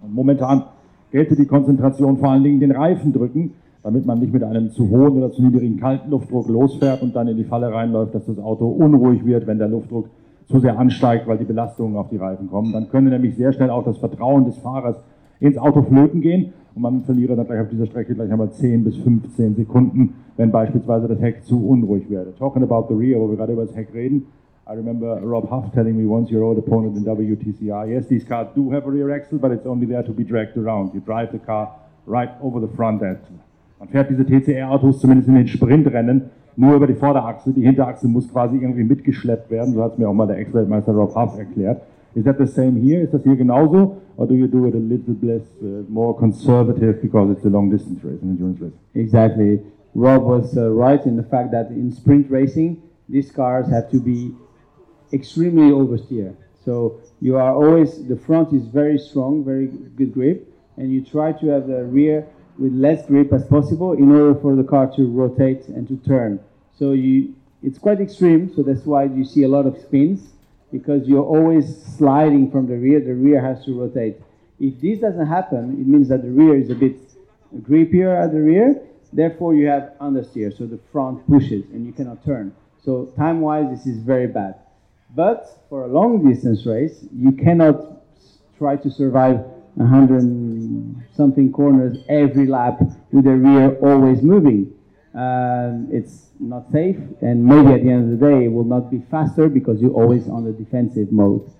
Und 0.00 0.14
momentan 0.14 0.62
gelte 1.10 1.34
die 1.34 1.46
Konzentration 1.46 2.18
vor 2.18 2.30
allen 2.30 2.44
Dingen 2.44 2.60
den 2.60 2.70
Reifen 2.70 3.12
drücken, 3.12 3.54
damit 3.82 4.06
man 4.06 4.20
nicht 4.20 4.32
mit 4.32 4.44
einem 4.44 4.70
zu 4.70 4.88
hohen 4.88 5.16
oder 5.18 5.32
zu 5.32 5.42
niedrigen 5.42 5.80
Kaltluftdruck 5.80 6.48
losfährt 6.48 7.02
und 7.02 7.16
dann 7.16 7.26
in 7.26 7.36
die 7.36 7.44
Falle 7.44 7.72
reinläuft, 7.72 8.14
dass 8.14 8.26
das 8.26 8.38
Auto 8.38 8.68
unruhig 8.68 9.24
wird, 9.26 9.48
wenn 9.48 9.58
der 9.58 9.68
Luftdruck 9.68 10.08
zu 10.46 10.60
sehr 10.60 10.78
ansteigt, 10.78 11.26
weil 11.26 11.38
die 11.38 11.44
Belastungen 11.44 11.96
auf 11.96 12.10
die 12.10 12.18
Reifen 12.18 12.48
kommen. 12.48 12.72
Dann 12.72 12.88
könnte 12.88 13.10
nämlich 13.10 13.34
sehr 13.34 13.52
schnell 13.52 13.70
auch 13.70 13.84
das 13.84 13.98
Vertrauen 13.98 14.44
des 14.44 14.56
Fahrers 14.58 14.96
ins 15.40 15.58
Auto 15.58 15.82
flöten 15.82 16.20
gehen 16.20 16.52
und 16.74 16.82
man 16.82 17.02
verliere 17.02 17.36
dann 17.36 17.46
gleich 17.46 17.60
auf 17.60 17.68
dieser 17.68 17.86
Strecke 17.86 18.14
gleich 18.14 18.30
einmal 18.30 18.50
10 18.50 18.84
bis 18.84 18.96
15 18.96 19.56
Sekunden, 19.56 20.14
wenn 20.36 20.50
beispielsweise 20.50 21.08
das 21.08 21.20
Heck 21.20 21.44
zu 21.44 21.66
unruhig 21.66 22.10
werde. 22.10 22.34
Talking 22.38 22.62
about 22.62 22.86
the 22.88 22.94
rear, 22.94 23.20
wo 23.20 23.28
wir 23.28 23.36
gerade 23.36 23.52
über 23.52 23.64
das 23.64 23.74
Heck 23.74 23.92
reden, 23.94 24.26
I 24.68 24.74
remember 24.74 25.20
Rob 25.22 25.48
Huff 25.48 25.70
telling 25.72 25.96
me 25.96 26.04
once 26.08 26.32
your 26.32 26.42
old 26.42 26.58
opponent 26.58 26.96
in 26.96 27.04
WTCR, 27.04 27.86
yes, 27.86 28.08
these 28.08 28.26
cars 28.26 28.48
do 28.54 28.72
have 28.72 28.84
a 28.84 28.90
rear 28.90 29.10
axle, 29.14 29.38
but 29.38 29.52
it's 29.52 29.64
only 29.64 29.86
there 29.86 30.02
to 30.02 30.12
be 30.12 30.24
dragged 30.24 30.56
around. 30.56 30.92
You 30.92 31.00
drive 31.00 31.30
the 31.30 31.38
car 31.38 31.76
right 32.04 32.30
over 32.42 32.60
the 32.60 32.74
front 32.74 33.00
end. 33.02 33.20
Man 33.78 33.88
fährt 33.88 34.10
diese 34.10 34.24
TCR-Autos 34.24 35.00
zumindest 35.00 35.28
in 35.28 35.36
den 35.36 35.46
Sprintrennen 35.46 36.30
nur 36.56 36.74
über 36.74 36.86
die 36.86 36.94
Vorderachse. 36.94 37.52
Die 37.52 37.62
Hinterachse 37.62 38.08
muss 38.08 38.28
quasi 38.28 38.56
irgendwie 38.56 38.84
mitgeschleppt 38.84 39.50
werden. 39.50 39.74
So 39.74 39.82
hat 39.82 39.92
es 39.92 39.98
mir 39.98 40.08
auch 40.08 40.14
mal 40.14 40.26
der 40.26 40.38
Ex-Weltmeister 40.38 40.92
Rob 40.92 41.14
Huff 41.14 41.38
erklärt. 41.38 41.82
Is 42.16 42.24
that 42.24 42.38
the 42.38 42.46
same 42.46 42.82
here? 42.82 43.02
Is 43.02 43.10
das 43.10 43.22
hier 43.22 43.36
genauso? 43.36 44.00
Or 44.16 44.26
do 44.26 44.34
you 44.34 44.48
do 44.48 44.66
it 44.66 44.74
a 44.74 44.78
little 44.78 45.14
less, 45.20 45.42
uh, 45.62 45.84
more 45.88 46.16
conservative 46.16 47.02
because 47.02 47.36
it's 47.36 47.44
a 47.44 47.50
long 47.50 47.68
distance 47.68 48.02
race, 48.02 48.22
an 48.22 48.30
endurance 48.30 48.58
race? 48.58 48.72
Exactly. 48.94 49.60
Rob 49.94 50.22
was 50.22 50.56
uh, 50.56 50.70
right 50.70 51.04
in 51.04 51.16
the 51.16 51.22
fact 51.22 51.50
that 51.52 51.68
in 51.68 51.92
sprint 51.92 52.30
racing, 52.30 52.82
these 53.08 53.30
cars 53.30 53.68
have 53.68 53.90
to 53.90 54.00
be 54.00 54.34
extremely 55.12 55.70
oversteer. 55.70 56.34
So 56.64 57.00
you 57.20 57.36
are 57.36 57.54
always, 57.54 58.06
the 58.08 58.16
front 58.16 58.54
is 58.54 58.66
very 58.66 58.98
strong, 58.98 59.44
very 59.44 59.66
good 59.66 60.14
grip, 60.14 60.48
and 60.78 60.90
you 60.90 61.04
try 61.04 61.32
to 61.32 61.46
have 61.48 61.66
the 61.66 61.84
rear 61.84 62.26
with 62.58 62.72
less 62.72 63.04
grip 63.06 63.30
as 63.34 63.44
possible 63.44 63.92
in 63.92 64.10
order 64.10 64.38
for 64.40 64.56
the 64.56 64.64
car 64.64 64.90
to 64.96 65.06
rotate 65.06 65.68
and 65.68 65.86
to 65.88 65.96
turn. 65.98 66.40
So 66.78 66.92
you, 66.92 67.34
it's 67.62 67.78
quite 67.78 68.00
extreme, 68.00 68.52
so 68.54 68.62
that's 68.62 68.86
why 68.86 69.04
you 69.04 69.24
see 69.24 69.42
a 69.42 69.48
lot 69.48 69.66
of 69.66 69.78
spins, 69.78 70.32
because 70.72 71.06
you're 71.06 71.24
always 71.24 71.82
sliding 71.96 72.50
from 72.50 72.66
the 72.66 72.76
rear, 72.76 73.00
the 73.00 73.14
rear 73.14 73.40
has 73.40 73.64
to 73.64 73.80
rotate. 73.80 74.20
If 74.58 74.80
this 74.80 75.00
doesn't 75.00 75.26
happen, 75.26 75.80
it 75.80 75.86
means 75.86 76.08
that 76.08 76.22
the 76.22 76.30
rear 76.30 76.58
is 76.58 76.70
a 76.70 76.74
bit 76.74 76.96
grippier 77.62 78.22
at 78.22 78.32
the 78.32 78.40
rear, 78.40 78.82
therefore 79.12 79.54
you 79.54 79.66
have 79.66 79.92
understeer, 80.00 80.56
so 80.56 80.66
the 80.66 80.78
front 80.92 81.26
pushes 81.28 81.64
and 81.72 81.86
you 81.86 81.92
cannot 81.92 82.24
turn. 82.24 82.54
So 82.84 83.12
time-wise, 83.16 83.70
this 83.70 83.86
is 83.86 84.02
very 84.02 84.26
bad. 84.26 84.56
But 85.14 85.64
for 85.68 85.84
a 85.84 85.88
long 85.88 86.28
distance 86.28 86.66
race, 86.66 87.04
you 87.14 87.32
cannot 87.32 88.02
try 88.58 88.76
to 88.76 88.90
survive 88.90 89.36
100 89.74 91.06
something 91.14 91.52
corners 91.52 91.98
every 92.08 92.46
lap 92.46 92.80
with 93.12 93.24
the 93.24 93.36
rear 93.36 93.76
always 93.76 94.22
moving. 94.22 94.72
Um, 95.16 95.88
it's 95.90 96.28
not 96.38 96.70
safe, 96.70 96.98
and 97.22 97.42
maybe 97.42 97.72
at 97.72 97.82
the 97.82 97.90
end 97.90 98.12
of 98.12 98.20
the 98.20 98.26
day, 98.28 98.44
it 98.44 98.52
will 98.52 98.64
not 98.64 98.90
be 98.90 99.00
faster 99.10 99.48
because 99.48 99.80
you're 99.80 99.94
always 99.94 100.28
on 100.28 100.44
the 100.44 100.52
defensive 100.52 101.10
mode. 101.10 101.50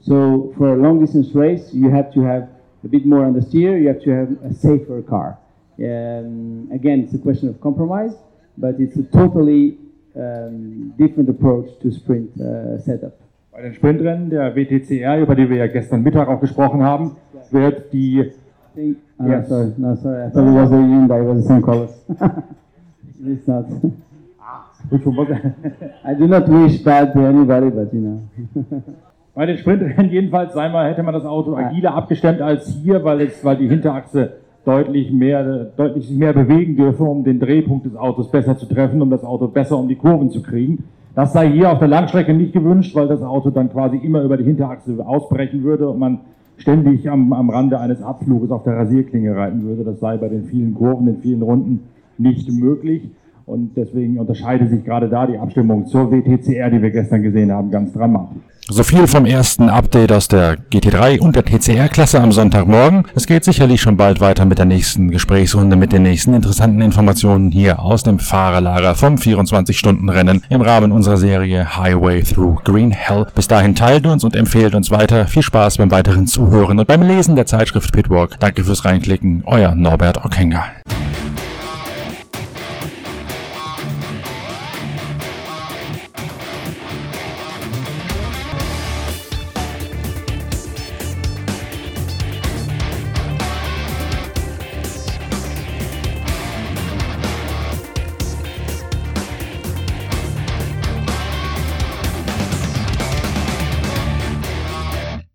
So 0.00 0.52
for 0.58 0.74
a 0.74 0.76
long 0.76 1.00
distance 1.00 1.34
race, 1.34 1.72
you 1.72 1.88
have 1.88 2.12
to 2.12 2.20
have 2.24 2.50
a 2.84 2.88
bit 2.88 3.06
more 3.06 3.24
on 3.24 3.32
the 3.32 3.40
steer, 3.40 3.78
you 3.78 3.88
have 3.88 4.02
to 4.02 4.10
have 4.10 4.30
a 4.44 4.52
safer 4.52 5.00
car. 5.00 5.38
Um, 5.78 6.68
again, 6.72 7.00
it's 7.00 7.14
a 7.14 7.18
question 7.18 7.48
of 7.48 7.58
compromise, 7.60 8.12
but 8.58 8.74
it's 8.78 8.96
a 8.98 9.04
totally 9.04 9.78
um, 10.14 10.92
different 10.98 11.30
approach 11.30 11.68
to 11.82 11.90
sprint 11.90 12.30
uh, 12.38 12.78
setup. 12.80 13.14
Bei 13.50 13.62
den 13.62 13.72
Sprintrennen 13.72 14.28
der 14.28 14.54
WTCR, 14.54 15.18
über 15.22 15.34
die 15.34 15.48
wir 15.48 15.56
ja 15.56 15.66
gestern 15.68 16.02
Mittag 16.02 16.28
auch 16.28 16.40
gesprochen 16.40 16.82
haben, 16.82 17.12
wird 17.50 17.90
die. 17.94 18.32
think, 18.74 18.98
uh, 19.18 19.26
Yes. 19.26 19.48
sorry, 19.48 19.72
no, 19.78 19.94
sorry, 19.94 20.26
I 20.26 20.30
thought 20.30 20.46
it 20.46 20.52
was 20.52 20.70
a 20.70 20.74
Hyundai, 20.74 21.22
it 21.22 21.24
was 21.24 21.42
the 21.42 21.48
same 21.48 21.62
colors. 21.62 21.92
it's 23.28 23.46
not. 23.46 23.66
Which 24.90 25.04
one? 25.04 25.54
I 26.04 26.14
do 26.14 26.26
not 26.26 26.48
wish 26.48 26.82
bad 26.82 27.12
to 27.14 27.20
anybody, 27.20 27.70
but 27.70 27.92
you 27.92 28.00
know. 28.00 28.20
Bei 29.34 29.44
den 29.44 29.58
Sprintrennen 29.58 30.10
jedenfalls 30.10 30.54
sei 30.54 30.68
mal, 30.70 30.88
hätte 30.88 31.02
man 31.02 31.12
das 31.12 31.26
Auto 31.26 31.56
agiler 31.56 31.94
abgestemmt 31.94 32.40
als 32.40 32.68
hier, 32.68 33.04
weil 33.04 33.20
es, 33.20 33.44
weil 33.44 33.58
die 33.58 33.68
Hinterachse 33.68 34.32
deutlich 34.64 35.12
mehr, 35.12 35.66
deutlich 35.76 36.08
sich 36.08 36.16
mehr 36.16 36.32
bewegen 36.32 36.74
dürfe, 36.76 37.04
um 37.04 37.22
den 37.22 37.38
Drehpunkt 37.38 37.84
des 37.84 37.96
Autos 37.96 38.30
besser 38.30 38.56
zu 38.56 38.66
treffen, 38.66 39.02
um 39.02 39.10
das 39.10 39.24
Auto 39.24 39.48
besser 39.48 39.76
um 39.76 39.88
die 39.88 39.96
Kurven 39.96 40.30
zu 40.30 40.42
kriegen. 40.42 40.84
Das 41.14 41.32
sei 41.32 41.50
hier 41.50 41.70
auf 41.70 41.78
der 41.78 41.88
Langstrecke 41.88 42.32
nicht 42.32 42.52
gewünscht, 42.52 42.94
weil 42.94 43.08
das 43.08 43.22
Auto 43.22 43.50
dann 43.50 43.70
quasi 43.70 43.98
immer 43.98 44.22
über 44.22 44.36
die 44.36 44.44
Hinterachse 44.44 45.06
ausbrechen 45.06 45.62
würde 45.62 45.88
und 45.88 45.98
man 45.98 46.20
ständig 46.56 47.08
am, 47.10 47.32
am 47.32 47.50
Rande 47.50 47.78
eines 47.78 48.02
Abfluges 48.02 48.50
auf 48.50 48.64
der 48.64 48.76
Rasierklinge 48.76 49.36
reiten 49.36 49.62
würde. 49.64 49.84
Das 49.84 50.00
sei 50.00 50.16
bei 50.16 50.28
den 50.28 50.44
vielen 50.44 50.74
Kurven, 50.74 51.06
den 51.06 51.18
vielen 51.18 51.42
Runden 51.42 51.80
nicht 52.18 52.50
möglich. 52.50 53.02
Und 53.46 53.76
deswegen 53.76 54.18
unterscheidet 54.18 54.70
sich 54.70 54.84
gerade 54.84 55.08
da 55.08 55.26
die 55.26 55.38
Abstimmung 55.38 55.86
zur 55.86 56.10
WTCR, 56.10 56.68
die 56.68 56.82
wir 56.82 56.90
gestern 56.90 57.22
gesehen 57.22 57.52
haben, 57.52 57.70
ganz 57.70 57.92
dramatisch. 57.92 58.42
So 58.68 58.82
viel 58.82 59.06
vom 59.06 59.24
ersten 59.24 59.68
Update 59.68 60.10
aus 60.10 60.26
der 60.26 60.56
GT3 60.72 61.20
und 61.20 61.36
der 61.36 61.44
TCR-Klasse 61.44 62.20
am 62.20 62.32
Sonntagmorgen. 62.32 63.04
Es 63.14 63.28
geht 63.28 63.44
sicherlich 63.44 63.80
schon 63.80 63.96
bald 63.96 64.20
weiter 64.20 64.44
mit 64.44 64.58
der 64.58 64.64
nächsten 64.64 65.12
Gesprächsrunde, 65.12 65.76
mit 65.76 65.92
den 65.92 66.02
nächsten 66.02 66.34
interessanten 66.34 66.80
Informationen 66.80 67.52
hier 67.52 67.78
aus 67.78 68.02
dem 68.02 68.18
Fahrerlager 68.18 68.96
vom 68.96 69.14
24-Stunden-Rennen 69.14 70.42
im 70.48 70.62
Rahmen 70.62 70.90
unserer 70.90 71.16
Serie 71.16 71.76
Highway 71.76 72.22
Through 72.22 72.64
Green 72.64 72.90
Hell. 72.90 73.26
Bis 73.36 73.46
dahin 73.46 73.76
teilt 73.76 74.04
uns 74.04 74.24
und 74.24 74.34
empfehlt 74.34 74.74
uns 74.74 74.90
weiter. 74.90 75.28
Viel 75.28 75.42
Spaß 75.42 75.76
beim 75.76 75.92
weiteren 75.92 76.26
Zuhören 76.26 76.80
und 76.80 76.88
beim 76.88 77.02
Lesen 77.02 77.36
der 77.36 77.46
Zeitschrift 77.46 77.92
Pitwalk. 77.92 78.40
Danke 78.40 78.64
fürs 78.64 78.84
Reinklicken. 78.84 79.44
Euer 79.46 79.76
Norbert 79.76 80.24
Ockenger. 80.24 80.64